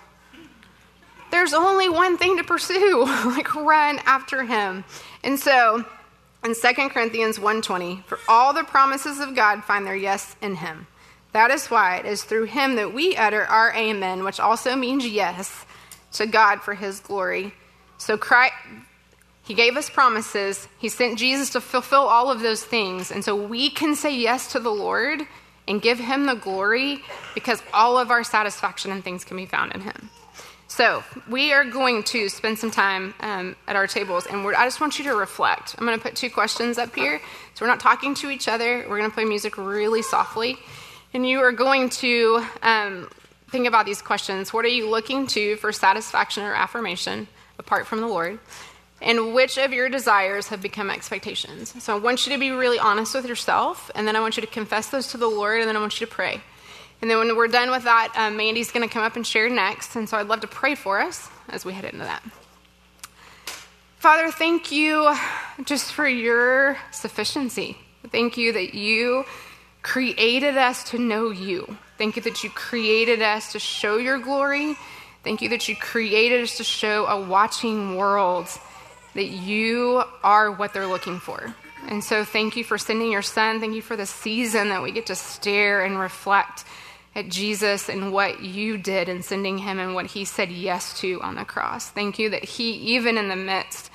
[1.31, 4.83] There's only one thing to pursue like run after him.
[5.23, 5.83] And so
[6.45, 10.87] in 2 Corinthians 1:20, for all the promises of God find their yes in him.
[11.33, 15.05] That is why it is through him that we utter our amen, which also means
[15.05, 15.65] yes
[16.13, 17.53] to God for his glory.
[17.97, 18.53] So Christ,
[19.43, 20.67] he gave us promises.
[20.77, 23.11] He sent Jesus to fulfill all of those things.
[23.11, 25.27] And so we can say yes to the Lord
[25.67, 29.73] and give him the glory because all of our satisfaction and things can be found
[29.73, 30.09] in him.
[30.67, 34.81] So, we are going to spend some time um, at our tables, and I just
[34.81, 35.75] want you to reflect.
[35.77, 37.21] I'm going to put two questions up here.
[37.53, 38.79] So, we're not talking to each other.
[38.89, 40.57] We're going to play music really softly.
[41.13, 43.09] And you are going to um,
[43.51, 44.53] think about these questions.
[44.53, 47.27] What are you looking to for satisfaction or affirmation
[47.59, 48.39] apart from the Lord?
[49.01, 51.75] And which of your desires have become expectations?
[51.81, 54.41] So, I want you to be really honest with yourself, and then I want you
[54.41, 56.41] to confess those to the Lord, and then I want you to pray.
[57.01, 59.49] And then when we're done with that, um, Mandy's going to come up and share
[59.49, 59.95] next.
[59.95, 62.23] And so I'd love to pray for us as we head into that.
[63.97, 65.15] Father, thank you
[65.63, 67.77] just for your sufficiency.
[68.11, 69.25] Thank you that you
[69.81, 71.77] created us to know you.
[71.97, 74.77] Thank you that you created us to show your glory.
[75.23, 78.47] Thank you that you created us to show a watching world
[79.15, 81.55] that you are what they're looking for.
[81.87, 83.59] And so, thank you for sending your son.
[83.59, 86.63] Thank you for the season that we get to stare and reflect
[87.15, 91.21] at Jesus and what you did in sending him and what he said yes to
[91.21, 91.89] on the cross.
[91.89, 93.89] Thank you that he, even in the midst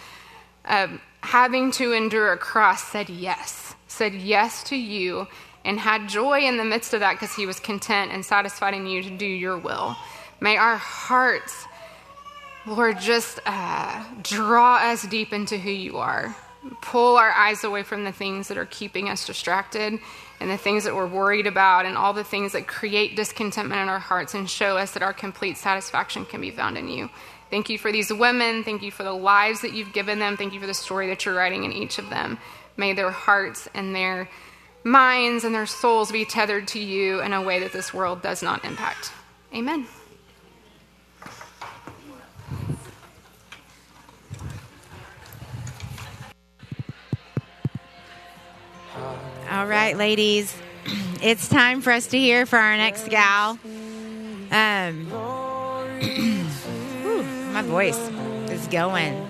[0.64, 5.28] of having to endure a cross, said yes, said yes to you,
[5.64, 8.86] and had joy in the midst of that because he was content and satisfied in
[8.86, 9.94] you to do your will.
[10.40, 11.66] May our hearts,
[12.66, 16.34] Lord, just uh, draw us deep into who you are.
[16.80, 19.98] Pull our eyes away from the things that are keeping us distracted
[20.40, 23.88] and the things that we're worried about and all the things that create discontentment in
[23.88, 27.10] our hearts and show us that our complete satisfaction can be found in you.
[27.50, 28.64] Thank you for these women.
[28.64, 30.36] Thank you for the lives that you've given them.
[30.36, 32.38] Thank you for the story that you're writing in each of them.
[32.76, 34.28] May their hearts and their
[34.82, 38.42] minds and their souls be tethered to you in a way that this world does
[38.42, 39.12] not impact.
[39.54, 39.86] Amen.
[49.50, 50.56] All right, ladies,
[51.22, 53.58] it's time for us to hear for our next gal.
[54.52, 55.10] Um,
[57.52, 57.98] my voice
[58.48, 59.28] is going.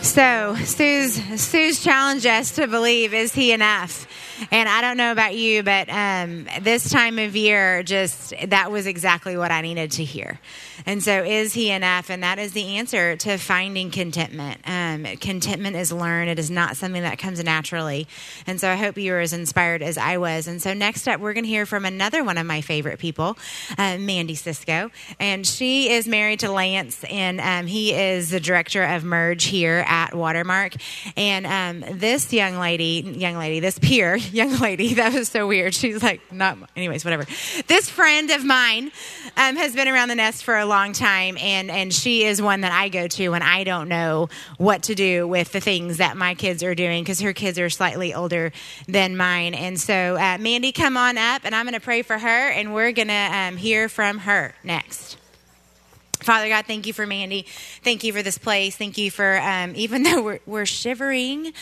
[0.00, 4.06] So Sue's Sue's challenged us to believe: Is he enough?
[4.50, 8.86] And I don't know about you, but um, this time of year, just that was
[8.86, 10.38] exactly what I needed to hear.
[10.84, 12.10] And so, is He enough?
[12.10, 14.60] And that is the answer to finding contentment.
[14.66, 18.06] Um, contentment is learned, it is not something that comes naturally.
[18.46, 20.48] And so, I hope you are as inspired as I was.
[20.48, 23.38] And so, next up, we're going to hear from another one of my favorite people,
[23.78, 24.90] uh, Mandy Cisco.
[25.18, 29.84] And she is married to Lance, and um, he is the director of Merge here
[29.86, 30.74] at Watermark.
[31.16, 34.94] And um, this young lady, young lady, this peer, young lady.
[34.94, 35.74] That was so weird.
[35.74, 37.24] She's like, not, anyways, whatever.
[37.66, 38.90] This friend of mine
[39.36, 42.62] um, has been around the nest for a long time, and, and she is one
[42.62, 46.16] that I go to when I don't know what to do with the things that
[46.16, 48.52] my kids are doing because her kids are slightly older
[48.88, 49.54] than mine.
[49.54, 52.74] And so, uh, Mandy, come on up, and I'm going to pray for her, and
[52.74, 55.18] we're going to um, hear from her next.
[56.26, 57.46] Father God, thank you for Mandy.
[57.84, 58.76] Thank you for this place.
[58.76, 61.52] Thank you for, um, even though we're, we're shivering,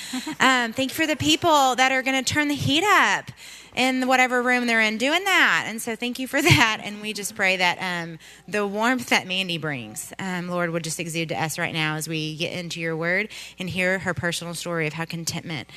[0.41, 3.31] um, thank you for the people that are going to turn the heat up.
[3.77, 5.65] in whatever room they're in doing that.
[5.67, 6.81] And so thank you for that.
[6.83, 11.01] And we just pray that um, the warmth that Mandy brings, um, Lord, would just
[11.01, 14.55] exude to us right now as we get into your word and hear her personal
[14.55, 15.69] story of how contentment,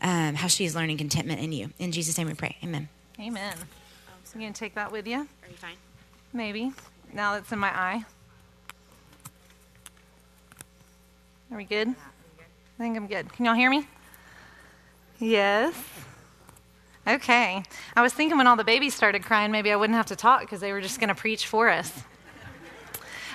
[0.00, 1.70] um, how she is learning contentment in you.
[1.78, 2.56] In Jesus' name we pray.
[2.62, 2.88] Amen.
[3.20, 3.56] Amen.
[4.24, 5.18] So I'm going to take that with you.
[5.18, 5.76] Are you fine?
[6.32, 6.72] Maybe.
[7.12, 8.04] Now that's in my eye.
[11.50, 11.88] Are we good?
[11.88, 11.92] I
[12.78, 13.32] think I'm good.
[13.32, 13.84] Can y'all hear me?
[15.18, 15.74] Yes.
[17.08, 17.62] Okay.
[17.96, 20.42] I was thinking when all the babies started crying, maybe I wouldn't have to talk
[20.42, 22.04] because they were just going to preach for us.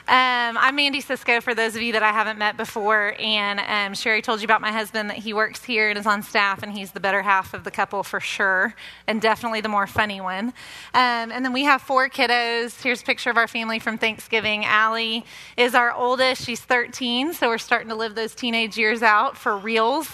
[0.08, 3.16] Um, I'm Mandy Cisco, for those of you that I haven't met before.
[3.18, 6.22] And um, Sherry told you about my husband that he works here and is on
[6.22, 8.76] staff, and he's the better half of the couple for sure,
[9.08, 10.50] and definitely the more funny one.
[10.94, 12.84] Um, and then we have four kiddos.
[12.84, 14.64] Here's a picture of our family from Thanksgiving.
[14.64, 15.26] Allie
[15.58, 16.44] is our oldest.
[16.44, 20.08] She's 13, so we're starting to live those teenage years out for reals.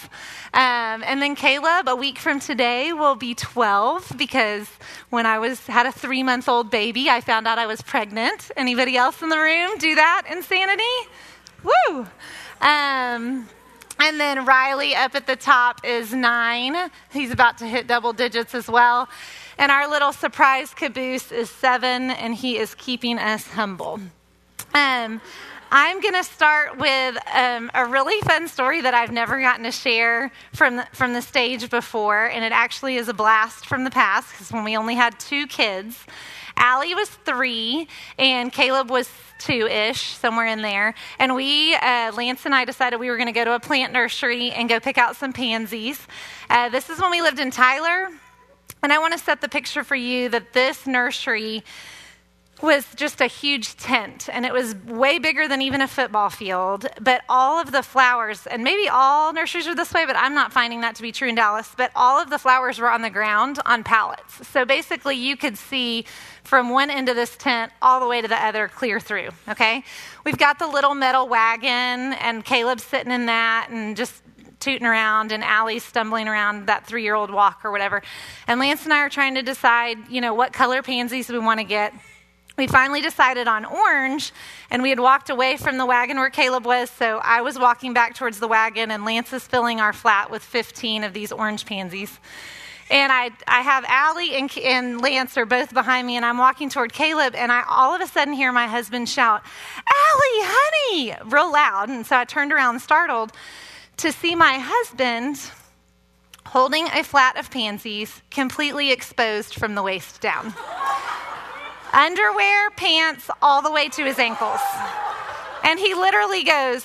[0.54, 4.70] Um, and then Caleb, a week from today, will be 12 because
[5.10, 8.50] when I was had a three month old baby, I found out I was pregnant.
[8.56, 10.84] Anybody else in the room do that insanity?
[11.64, 12.06] Woo!
[12.60, 13.48] Um,
[13.98, 16.90] and then Riley up at the top is nine.
[17.12, 19.08] He's about to hit double digits as well.
[19.58, 24.00] And our little surprise caboose is seven, and he is keeping us humble.
[24.72, 25.20] Um,
[25.72, 29.72] I'm going to start with um, a really fun story that I've never gotten to
[29.72, 33.90] share from the, from the stage before, and it actually is a blast from the
[33.90, 36.06] past because when we only had two kids,
[36.56, 37.88] Allie was three
[38.18, 40.94] and Caleb was two ish, somewhere in there.
[41.18, 43.92] And we, uh, Lance and I, decided we were going to go to a plant
[43.92, 46.06] nursery and go pick out some pansies.
[46.48, 48.08] Uh, this is when we lived in Tyler.
[48.82, 51.62] And I want to set the picture for you that this nursery
[52.62, 56.86] was just a huge tent, and it was way bigger than even a football field.
[57.00, 60.52] But all of the flowers, and maybe all nurseries are this way, but I'm not
[60.52, 61.74] finding that to be true in Dallas.
[61.76, 64.46] But all of the flowers were on the ground on pallets.
[64.48, 66.04] So basically, you could see
[66.44, 69.30] from one end of this tent all the way to the other clear through.
[69.48, 69.84] Okay?
[70.24, 74.22] We've got the little metal wagon, and Caleb's sitting in that and just
[74.60, 78.00] tooting around and Allie's stumbling around that three year old walk or whatever.
[78.46, 81.58] And Lance and I are trying to decide, you know, what color pansies we want
[81.58, 81.92] to get
[82.56, 84.32] we finally decided on orange,
[84.70, 86.90] and we had walked away from the wagon where Caleb was.
[86.90, 90.42] So I was walking back towards the wagon, and Lance is filling our flat with
[90.42, 92.18] 15 of these orange pansies.
[92.90, 96.68] And I, I have Allie and, and Lance are both behind me, and I'm walking
[96.68, 99.42] toward Caleb, and I all of a sudden hear my husband shout,
[99.76, 101.88] Allie, honey, real loud.
[101.88, 103.32] And so I turned around startled
[103.98, 105.40] to see my husband
[106.44, 110.52] holding a flat of pansies completely exposed from the waist down
[111.92, 114.60] underwear, pants, all the way to his ankles.
[115.64, 116.84] And he literally goes,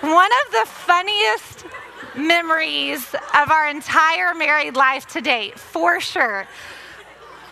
[0.00, 1.66] One of the funniest
[2.16, 6.46] memories of our entire married life to date, for sure.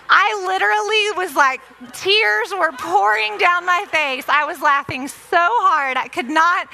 [0.09, 1.61] I literally was like,
[1.93, 4.25] tears were pouring down my face.
[4.29, 5.97] I was laughing so hard.
[5.97, 6.69] I could not,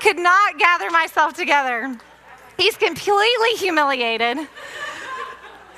[0.00, 1.96] could not gather myself together.
[2.58, 4.48] He's completely humiliated.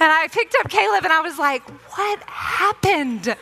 [0.00, 3.36] And I picked up Caleb and I was like, What happened?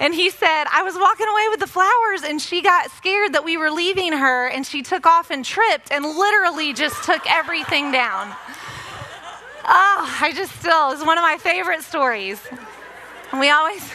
[0.00, 3.44] And he said, I was walking away with the flowers and she got scared that
[3.44, 7.92] we were leaving her and she took off and tripped and literally just took everything
[7.92, 8.34] down.
[9.66, 12.40] Oh, I just still, it's one of my favorite stories.
[13.32, 13.88] we always,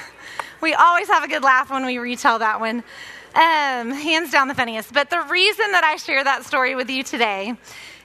[0.61, 2.83] we always have a good laugh when we retell that one.
[3.35, 4.91] Um, hands down the funniest.
[4.91, 7.55] But the reason that I share that story with you today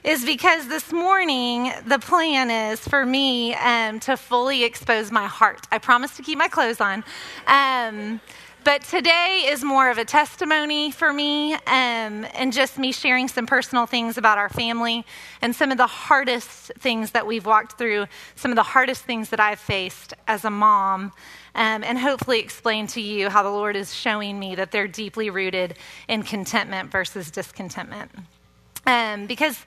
[0.05, 5.65] is because this morning the plan is for me um, to fully expose my heart.
[5.71, 7.03] I promise to keep my clothes on.
[7.47, 8.21] Um,
[8.63, 11.59] but today is more of a testimony for me um,
[12.35, 15.05] and just me sharing some personal things about our family
[15.41, 19.29] and some of the hardest things that we've walked through, some of the hardest things
[19.29, 21.13] that I've faced as a mom.
[21.55, 25.31] Um, and hopefully explain to you how the Lord is showing me that they're deeply
[25.31, 25.77] rooted
[26.07, 28.11] in contentment versus discontentment.
[28.87, 29.65] Um, because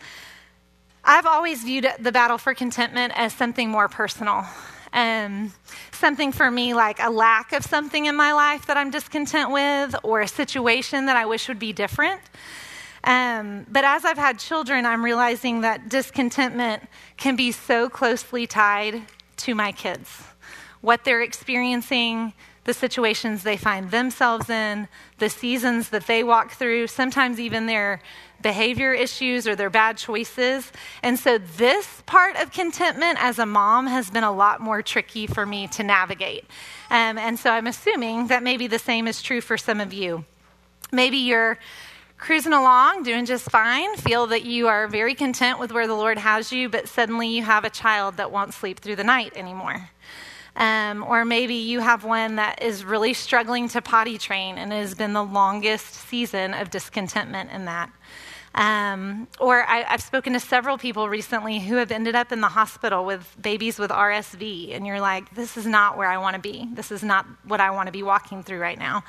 [1.05, 4.45] I've always viewed the battle for contentment as something more personal.
[4.93, 5.53] Um,
[5.93, 9.95] something for me like a lack of something in my life that I'm discontent with,
[10.03, 12.21] or a situation that I wish would be different.
[13.05, 19.03] Um, but as I've had children, I'm realizing that discontentment can be so closely tied
[19.39, 20.25] to my kids.
[20.81, 22.33] What they're experiencing,
[22.69, 27.99] the situations they find themselves in, the seasons that they walk through, sometimes even their
[28.43, 30.71] behavior issues or their bad choices.
[31.03, 35.27] And so, this part of contentment as a mom has been a lot more tricky
[35.27, 36.45] for me to navigate.
[36.91, 40.27] Um, and so, I'm assuming that maybe the same is true for some of you.
[40.93, 41.59] Maybe you're
[42.19, 46.19] cruising along, doing just fine, feel that you are very content with where the Lord
[46.19, 49.89] has you, but suddenly you have a child that won't sleep through the night anymore.
[50.59, 54.77] Um, or maybe you have one that is really struggling to potty train and it
[54.77, 57.91] has been the longest season of discontentment in that.
[58.55, 62.49] Um, or I, have spoken to several people recently who have ended up in the
[62.49, 66.43] hospital with babies with RSV, and you're like, this is not where I want to
[66.43, 66.69] be.
[66.75, 69.05] This is not what I want to be walking through right now.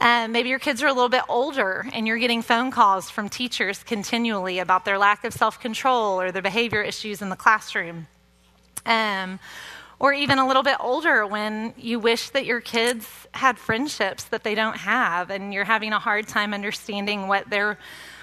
[0.00, 3.28] Um, maybe your kids are a little bit older and you're getting phone calls from
[3.28, 8.08] teachers continually about their lack of self control or their behavior issues in the classroom.
[8.84, 9.38] Um,
[10.02, 14.42] or even a little bit older when you wish that your kids had friendships that
[14.42, 17.78] they don't have and you're having a hard time understanding what they're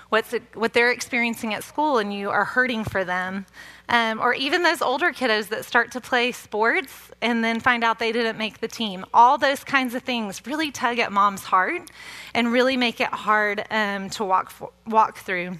[0.09, 3.45] what's what they're experiencing at school and you are hurting for them.
[3.87, 7.97] Um, or even those older kiddos that start to play sports and then find out
[7.97, 9.05] they didn't make the team.
[9.13, 11.89] All those kinds of things really tug at mom's heart
[12.33, 14.51] and really make it hard um, to walk,
[14.85, 15.57] walk through.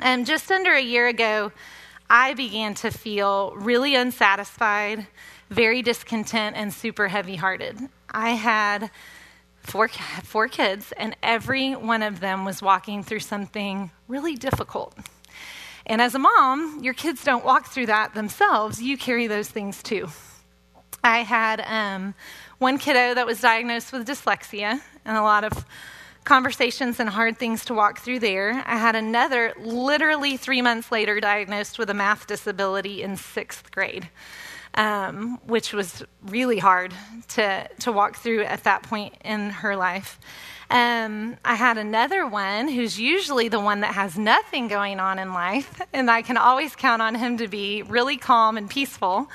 [0.00, 1.50] And just under a year ago
[2.14, 5.06] I began to feel really unsatisfied,
[5.52, 7.78] very discontent, and super heavy hearted.
[8.10, 8.90] I had
[9.60, 9.88] four,
[10.24, 14.96] four kids, and every one of them was walking through something really difficult.
[15.86, 19.82] And as a mom, your kids don't walk through that themselves, you carry those things
[19.82, 20.08] too.
[21.04, 22.14] I had um,
[22.58, 25.64] one kiddo that was diagnosed with dyslexia, and a lot of
[26.24, 28.62] conversations and hard things to walk through there.
[28.66, 34.08] I had another, literally three months later, diagnosed with a math disability in sixth grade,
[34.74, 36.94] um, which was really hard
[37.28, 40.20] to, to walk through at that point in her life.
[40.70, 45.34] Um, I had another one who's usually the one that has nothing going on in
[45.34, 49.28] life, and I can always count on him to be really calm and peaceful.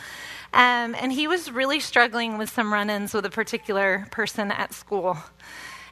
[0.53, 4.73] Um, and he was really struggling with some run ins with a particular person at
[4.73, 5.17] school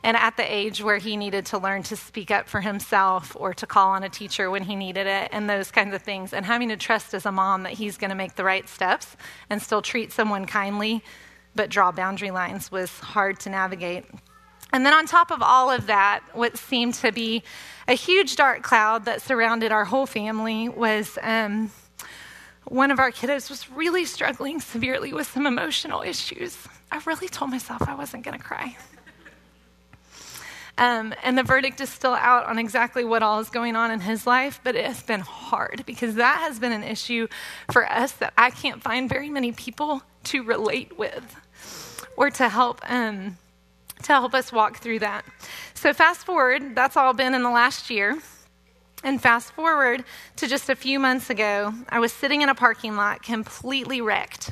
[0.05, 3.55] and at the age where he needed to learn to speak up for himself or
[3.55, 6.45] to call on a teacher when he needed it and those kinds of things and
[6.45, 9.17] having to trust as a mom that he's going to make the right steps
[9.49, 11.03] and still treat someone kindly
[11.55, 14.05] but draw boundary lines was hard to navigate.
[14.71, 17.41] And then on top of all of that what seemed to be
[17.87, 21.71] a huge dark cloud that surrounded our whole family was um,
[22.65, 26.67] one of our kiddos was really struggling severely with some emotional issues.
[26.91, 28.77] I really told myself i wasn't going to cry
[30.77, 34.01] um, and the verdict is still out on exactly what all is going on in
[34.01, 37.27] his life, but it has been hard because that has been an issue
[37.71, 41.35] for us that I can't find very many people to relate with
[42.17, 42.81] or to help.
[42.89, 43.37] Um,
[44.03, 45.25] to help us walk through that.
[45.73, 48.19] So, fast forward, that's all been in the last year.
[49.03, 50.03] And fast forward
[50.35, 54.51] to just a few months ago, I was sitting in a parking lot completely wrecked.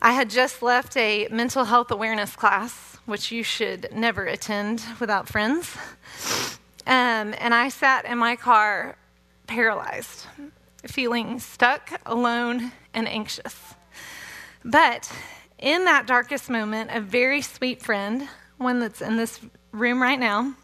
[0.00, 5.28] I had just left a mental health awareness class which you should never attend without
[5.28, 5.76] friends.
[6.86, 8.96] Um, and I sat in my car
[9.46, 10.26] paralyzed,
[10.86, 13.56] feeling stuck, alone, and anxious.
[14.64, 15.12] But
[15.58, 18.28] in that darkest moment, a very sweet friend,
[18.58, 19.40] one that's in this
[19.72, 20.54] room right now,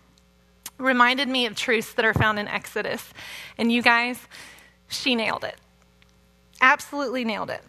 [0.78, 3.12] reminded me of truths that are found in Exodus.
[3.57, 4.18] And you guys,
[4.89, 5.57] she nailed it
[6.61, 7.62] absolutely nailed it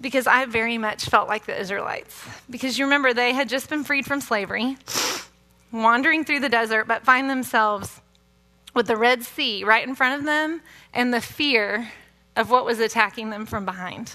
[0.00, 2.24] because I very much felt like the Israelites.
[2.48, 4.76] Because you remember, they had just been freed from slavery,
[5.72, 8.00] wandering through the desert, but find themselves
[8.74, 10.62] with the Red Sea right in front of them
[10.94, 11.90] and the fear
[12.36, 14.14] of what was attacking them from behind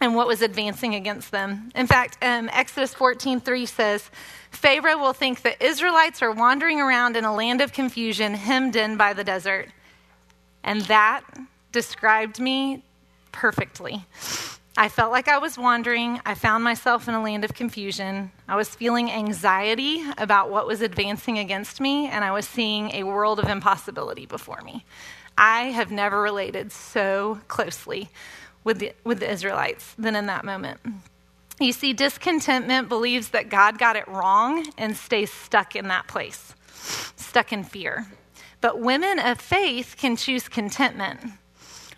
[0.00, 1.72] and what was advancing against them.
[1.74, 4.10] In fact, um, Exodus 14:3 says,
[4.50, 8.96] Pharaoh will think the Israelites are wandering around in a land of confusion, hemmed in
[8.96, 9.68] by the desert.
[10.62, 11.22] And that
[11.72, 12.82] described me
[13.32, 14.04] perfectly.
[14.76, 16.20] I felt like I was wandering.
[16.24, 18.30] I found myself in a land of confusion.
[18.46, 23.02] I was feeling anxiety about what was advancing against me, and I was seeing a
[23.02, 24.84] world of impossibility before me.
[25.36, 28.08] I have never related so closely
[28.62, 30.78] with the, with the Israelites than in that moment.
[31.60, 36.54] You see, discontentment believes that God got it wrong and stays stuck in that place,
[37.16, 38.06] stuck in fear.
[38.60, 41.32] But women of faith can choose contentment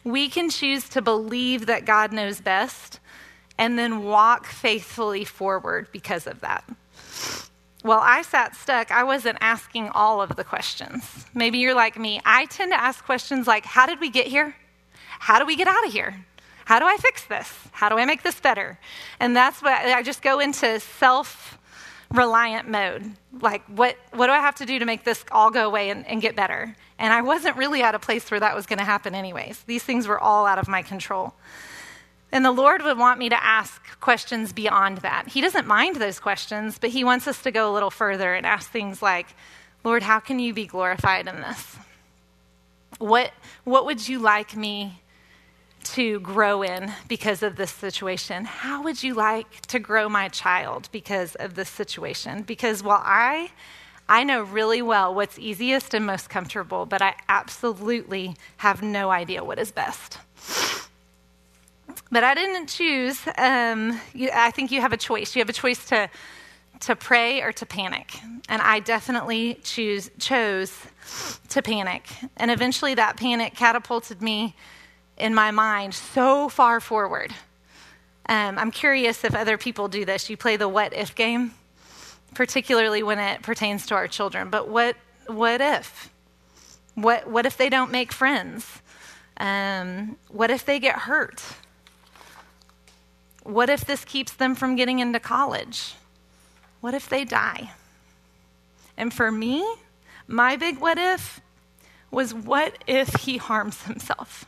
[0.05, 3.01] we can choose to believe that God knows best
[3.59, 6.65] and then walk faithfully forward because of that.
[7.83, 8.91] Well, I sat stuck.
[8.91, 11.27] I wasn't asking all of the questions.
[11.35, 12.21] Maybe you're like me.
[12.25, 14.55] I tend to ask questions like, How did we get here?
[15.19, 16.25] How do we get out of here?
[16.65, 17.53] How do I fix this?
[17.73, 18.79] How do I make this better?
[19.19, 21.59] And that's what I just go into self
[22.13, 23.13] reliant mode.
[23.41, 26.07] Like, what, what do I have to do to make this all go away and,
[26.07, 26.75] and get better?
[26.99, 29.63] And I wasn't really at a place where that was going to happen, anyways.
[29.65, 31.35] These things were all out of my control.
[32.33, 35.29] And the Lord would want me to ask questions beyond that.
[35.29, 38.47] He doesn't mind those questions, but He wants us to go a little further and
[38.47, 39.27] ask things like,
[39.83, 41.77] Lord, how can you be glorified in this?
[42.99, 43.33] What,
[43.65, 45.01] what would you like me
[45.85, 48.45] to grow in because of this situation?
[48.45, 52.43] How would you like to grow my child because of this situation?
[52.43, 53.51] Because while I
[54.09, 59.45] I know really well what's easiest and most comfortable, but I absolutely have no idea
[59.45, 60.19] what is best.
[62.11, 63.21] But I didn't choose.
[63.39, 65.37] Um, you, I think you have a choice.
[65.37, 66.11] You have a choice to
[66.81, 68.19] to pray or to panic,
[68.49, 70.75] and I definitely choose chose
[71.51, 72.09] to panic.
[72.37, 74.57] And eventually, that panic catapulted me
[75.21, 77.33] in my mind so far forward.
[78.29, 80.31] Um, I'm curious if other people do this.
[80.31, 81.53] You play the what if game
[82.35, 84.51] particularly when it pertains to our children.
[84.51, 84.97] But what,
[85.27, 86.11] what if?
[86.95, 88.83] What, what if they don't make friends?
[89.37, 91.43] Um, what if they get hurt?
[93.43, 95.95] What if this keeps them from getting into college?
[96.81, 97.73] What if they die?
[98.97, 99.67] And for me,
[100.27, 101.41] my big what if
[102.11, 104.45] was what if he harms himself?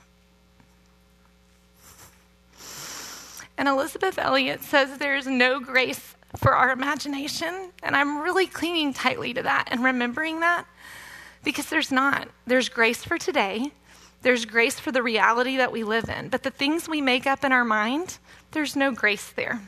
[3.58, 7.72] And Elisabeth Elliot says there's no grace for our imagination.
[7.82, 10.66] And I'm really clinging tightly to that and remembering that
[11.44, 12.28] because there's not.
[12.46, 13.72] There's grace for today,
[14.22, 16.28] there's grace for the reality that we live in.
[16.28, 18.18] But the things we make up in our mind,
[18.52, 19.60] there's no grace there.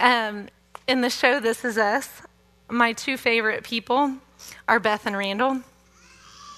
[0.00, 0.48] Um,
[0.86, 2.22] in the show This Is Us,
[2.68, 4.14] my two favorite people
[4.66, 5.62] are Beth and Randall.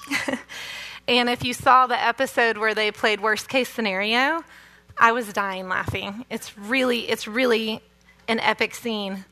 [1.09, 4.43] and if you saw the episode where they played worst case scenario,
[5.01, 6.27] I was dying laughing.
[6.29, 7.81] It's really, it's really
[8.29, 9.25] an epic scene.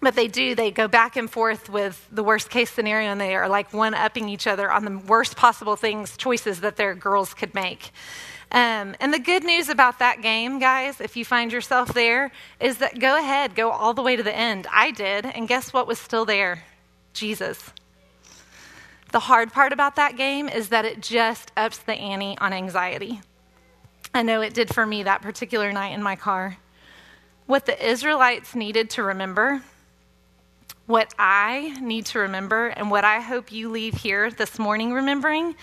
[0.00, 3.36] But they do, they go back and forth with the worst case scenario, and they
[3.36, 7.34] are like one upping each other on the worst possible things, choices that their girls
[7.34, 7.90] could make.
[8.52, 12.78] Um, and the good news about that game, guys, if you find yourself there, is
[12.78, 14.66] that go ahead, go all the way to the end.
[14.72, 16.64] I did, and guess what was still there?
[17.12, 17.72] Jesus.
[19.12, 23.20] The hard part about that game is that it just ups the ante on anxiety.
[24.16, 26.58] I know it did for me that particular night in my car.
[27.46, 29.60] What the Israelites needed to remember,
[30.86, 35.56] what I need to remember, and what I hope you leave here this morning remembering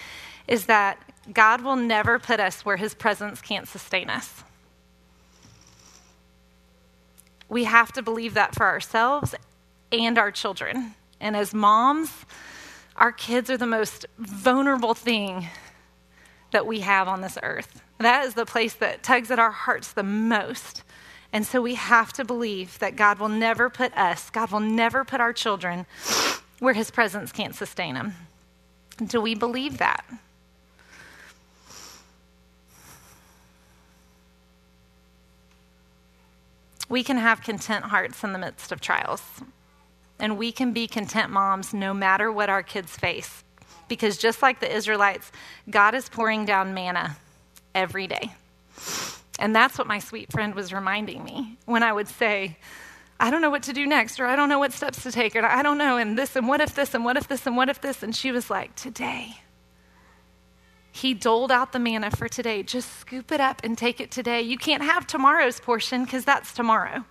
[0.49, 4.43] is that God will never put us where his presence can't sustain us.
[7.47, 9.33] We have to believe that for ourselves
[9.93, 10.95] and our children.
[11.21, 12.11] And as moms,
[12.97, 15.47] our kids are the most vulnerable thing
[16.51, 17.81] that we have on this earth.
[18.01, 20.83] That is the place that tugs at our hearts the most.
[21.33, 25.05] And so we have to believe that God will never put us, God will never
[25.05, 25.85] put our children
[26.59, 28.13] where his presence can't sustain them.
[29.03, 30.05] Do we believe that?
[36.89, 39.23] We can have content hearts in the midst of trials.
[40.19, 43.43] And we can be content moms no matter what our kids face.
[43.87, 45.31] Because just like the Israelites,
[45.69, 47.17] God is pouring down manna
[47.73, 48.33] every day.
[49.39, 52.57] And that's what my sweet friend was reminding me when I would say,
[53.19, 55.35] I don't know what to do next, or I don't know what steps to take,
[55.35, 57.55] or I don't know, and this, and what if this, and what if this, and
[57.55, 58.03] what if this.
[58.03, 59.37] And she was like, Today.
[60.91, 62.63] He doled out the manna for today.
[62.63, 64.41] Just scoop it up and take it today.
[64.41, 67.05] You can't have tomorrow's portion because that's tomorrow.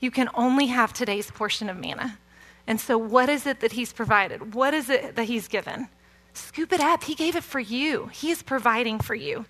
[0.00, 2.18] You can only have today's portion of manna.
[2.66, 4.54] And so, what is it that He's provided?
[4.54, 5.88] What is it that He's given?
[6.34, 7.04] Scoop it up.
[7.04, 9.46] He gave it for you, He is providing for you.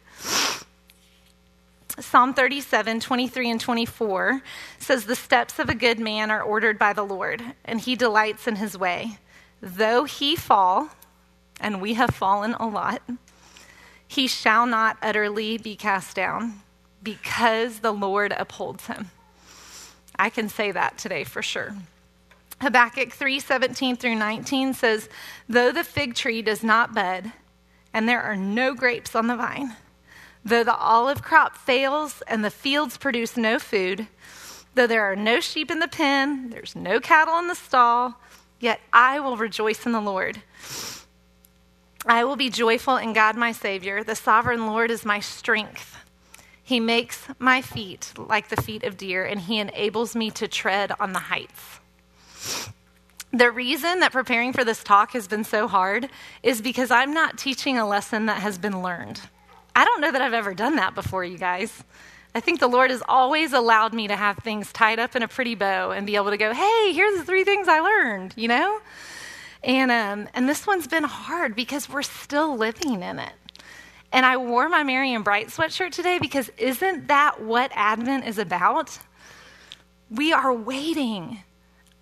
[2.01, 4.43] Psalm 37, 23 and 24
[4.79, 8.47] says, The steps of a good man are ordered by the Lord, and he delights
[8.47, 9.19] in his way.
[9.61, 10.89] Though he fall,
[11.61, 13.03] and we have fallen a lot,
[14.09, 16.63] he shall not utterly be cast down
[17.03, 19.11] because the Lord upholds him.
[20.19, 21.77] I can say that today for sure.
[22.63, 25.09] Habakkuk 3:17 through 19 says,
[25.49, 27.33] Though the fig tree does not bud,
[27.93, 29.77] and there are no grapes on the vine,
[30.45, 34.09] Though the olive crop fails and the fields produce no food,
[34.75, 38.21] though there are no sheep in the pen, there's no cattle in the stall,
[38.59, 40.43] yet I will rejoice in the Lord.
[42.07, 44.03] I will be joyful in God my Savior.
[44.03, 45.97] The sovereign Lord is my strength.
[46.63, 50.93] He makes my feet like the feet of deer, and He enables me to tread
[50.99, 51.82] on the heights.
[53.33, 56.11] The reason that preparing for this talk has been so hard
[56.43, 59.21] is because I'm not teaching a lesson that has been learned.
[59.75, 61.83] I don't know that I've ever done that before, you guys.
[62.35, 65.29] I think the Lord has always allowed me to have things tied up in a
[65.29, 68.49] pretty bow and be able to go, hey, here's the three things I learned, you
[68.49, 68.81] know?
[69.63, 73.33] And, um, and this one's been hard because we're still living in it.
[74.13, 78.39] And I wore my Merry and Bright sweatshirt today because isn't that what Advent is
[78.39, 78.99] about?
[80.11, 81.39] We are waiting.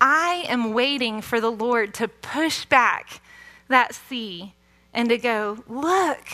[0.01, 3.21] I am waiting for the Lord to push back
[3.67, 4.55] that sea
[4.95, 6.25] and to go, look,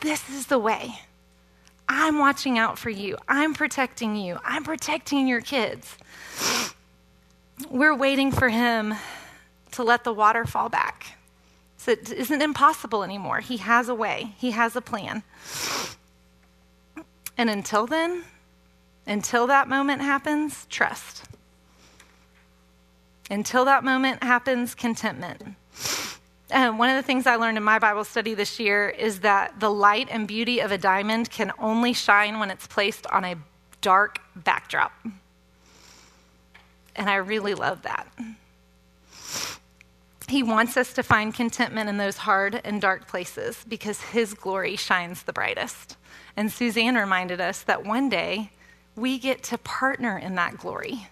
[0.00, 0.98] this is the way.
[1.88, 3.16] I'm watching out for you.
[3.28, 4.38] I'm protecting you.
[4.44, 5.96] I'm protecting your kids.
[7.70, 8.94] We're waiting for him
[9.72, 11.18] to let the water fall back.
[11.76, 13.38] So it isn't impossible anymore.
[13.38, 15.22] He has a way, he has a plan.
[17.38, 18.24] And until then,
[19.06, 21.29] until that moment happens, trust.
[23.30, 25.40] Until that moment happens, contentment.
[26.52, 29.60] Um, one of the things I learned in my Bible study this year is that
[29.60, 33.36] the light and beauty of a diamond can only shine when it's placed on a
[33.80, 34.92] dark backdrop.
[36.96, 38.08] And I really love that.
[40.28, 44.74] He wants us to find contentment in those hard and dark places because His glory
[44.74, 45.96] shines the brightest.
[46.36, 48.50] And Suzanne reminded us that one day
[48.96, 51.08] we get to partner in that glory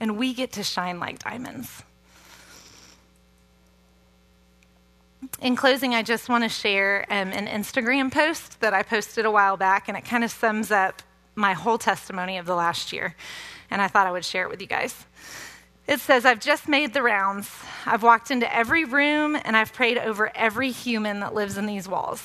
[0.00, 1.82] and we get to shine like diamonds.
[5.40, 9.30] In closing, I just want to share um, an Instagram post that I posted a
[9.30, 11.02] while back, and it kind of sums up
[11.34, 13.14] my whole testimony of the last year.
[13.70, 15.04] And I thought I would share it with you guys.
[15.86, 17.50] It says, I've just made the rounds.
[17.84, 21.88] I've walked into every room and I've prayed over every human that lives in these
[21.88, 22.22] walls.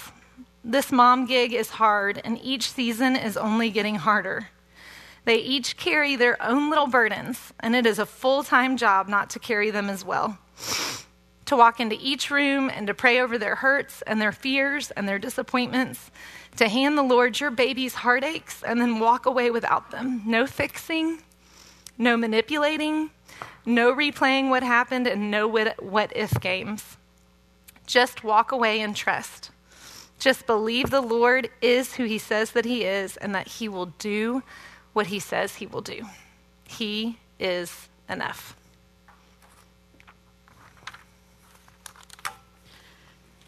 [0.63, 4.49] This mom gig is hard, and each season is only getting harder.
[5.25, 9.29] They each carry their own little burdens, and it is a full time job not
[9.31, 10.37] to carry them as well.
[11.45, 15.07] To walk into each room and to pray over their hurts and their fears and
[15.07, 16.09] their disappointments,
[16.57, 20.23] to hand the Lord your baby's heartaches and then walk away without them.
[20.25, 21.21] No fixing,
[21.97, 23.11] no manipulating,
[23.65, 26.97] no replaying what happened, and no what if games.
[27.85, 29.51] Just walk away and trust.
[30.17, 33.87] Just believe the Lord is who he says that he is and that he will
[33.87, 34.43] do
[34.93, 36.05] what he says he will do.
[36.65, 38.55] He is enough.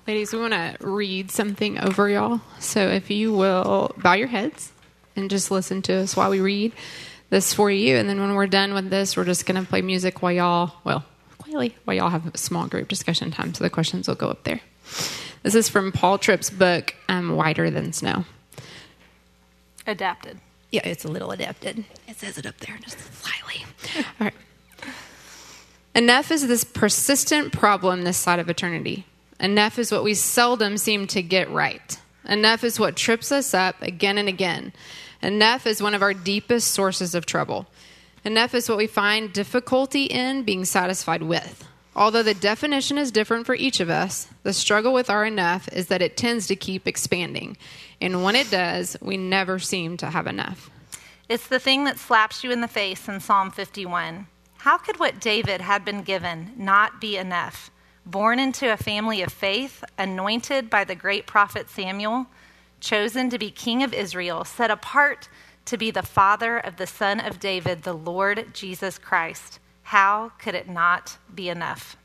[0.06, 2.42] Ladies, we want to read something over y'all.
[2.60, 4.74] So if you will bow your heads
[5.16, 6.74] and just listen to us while we read
[7.30, 7.96] this for you.
[7.96, 10.74] And then when we're done with this, we're just going to play music while y'all,
[10.84, 11.06] well,
[11.38, 13.54] quietly, while y'all have a small group discussion time.
[13.54, 14.60] So the questions will go up there.
[15.42, 18.26] This is from Paul Tripp's book, um, Whiter Than Snow.
[19.88, 20.40] Adapted.
[20.74, 21.86] Yeah, it's a little adapted.
[22.08, 23.64] It says it up there just slightly.
[24.20, 24.34] All right.
[25.94, 29.06] Enough is this persistent problem this side of eternity.
[29.40, 32.00] Enough is what we seldom seem to get right.
[32.28, 34.74] Enough is what trips us up again and again.
[35.22, 37.68] Enough is one of our deepest sources of trouble.
[38.26, 41.68] Enough is what we find difficulty in being satisfied with.
[41.96, 45.88] Although the definition is different for each of us, the struggle with our enough is
[45.90, 47.58] that it tends to keep expanding.
[48.04, 50.70] And when it does, we never seem to have enough.
[51.30, 54.28] It's the thing that slaps you in the face in Psalm 51.
[54.58, 57.72] How could what David had been given not be enough?
[58.06, 62.28] Born into a family of faith, anointed by the great prophet Samuel,
[62.82, 65.30] chosen to be king of Israel, set apart
[65.64, 69.60] to be the father of the son of David, the Lord Jesus Christ.
[69.84, 71.96] How could it not be enough?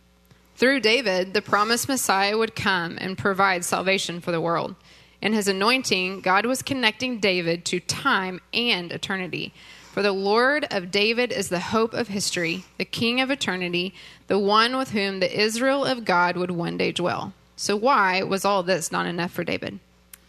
[0.55, 4.77] Through David, the promised Messiah would come and provide salvation for the world.
[5.21, 9.53] In his anointing, God was connecting David to time and eternity.
[9.93, 13.95] For the Lord of David is the hope of history, the King of eternity,
[14.29, 17.33] the one with whom the Israel of God would one day dwell.
[17.57, 19.81] So, why was all this not enough for David?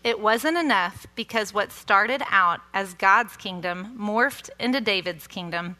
[0.04, 5.76] It wasn't enough because what started out as God's kingdom morphed into David's kingdom.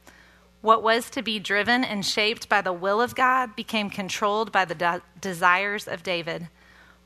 [0.62, 4.66] What was to be driven and shaped by the will of God became controlled by
[4.66, 6.49] the de- desires of David.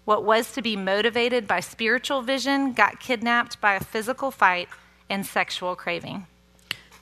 [0.06, 4.68] What was to be motivated by spiritual vision got kidnapped by a physical fight
[5.10, 6.28] and sexual craving.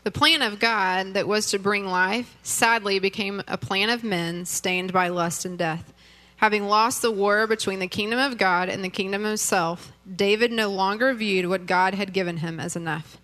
[0.04, 4.46] The plan of God that was to bring life sadly became a plan of men
[4.46, 5.94] stained by lust and death.
[6.38, 10.52] Having lost the war between the kingdom of God and the kingdom of self, David
[10.52, 13.20] no longer viewed what God had given him as enough.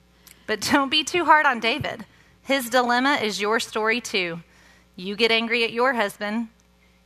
[0.45, 2.05] But don't be too hard on David.
[2.43, 4.41] His dilemma is your story too.
[4.95, 6.49] You get angry at your husband,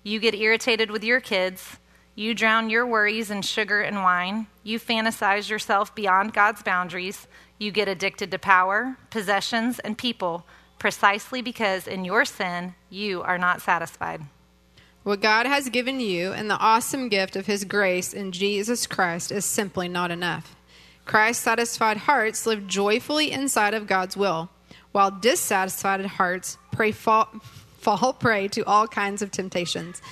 [0.04, 1.78] you get irritated with your kids,
[2.22, 7.72] you drown your worries in sugar and wine, you fantasize yourself beyond God's boundaries, you
[7.72, 10.46] get addicted to power, possessions, and people
[10.78, 14.22] precisely because in your sin you are not satisfied.
[15.02, 19.32] What God has given you and the awesome gift of His grace in Jesus Christ
[19.32, 20.56] is simply not enough.
[21.06, 24.52] Christ satisfied hearts live joyfully inside of God's will
[24.92, 27.30] while dissatisfied hearts pray fall,
[27.80, 30.04] fall prey to all kinds of temptations.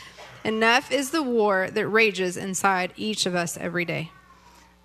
[0.44, 4.12] Enough is the war that rages inside each of us every day.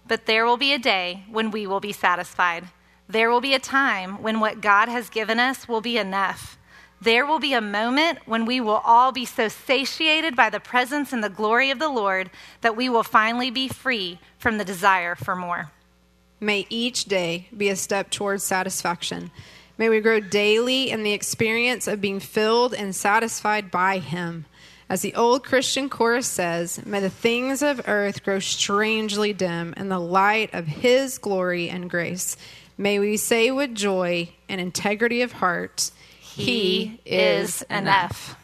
[0.07, 2.65] But there will be a day when we will be satisfied.
[3.09, 6.59] There will be a time when what God has given us will be enough.
[7.01, 11.13] There will be a moment when we will all be so satiated by the presence
[11.13, 12.31] and the glory of the Lord
[12.63, 15.71] that we will finally be free from the desire for more.
[16.41, 19.31] May each day be a step towards satisfaction.
[19.77, 24.47] May we grow daily in the experience of being filled and satisfied by Him.
[24.95, 29.89] As the old Christian chorus says, may the things of earth grow strangely dim in
[29.89, 32.37] the light of His glory and grace.
[32.79, 35.91] May we say with joy and integrity of heart,
[36.21, 38.37] He is enough.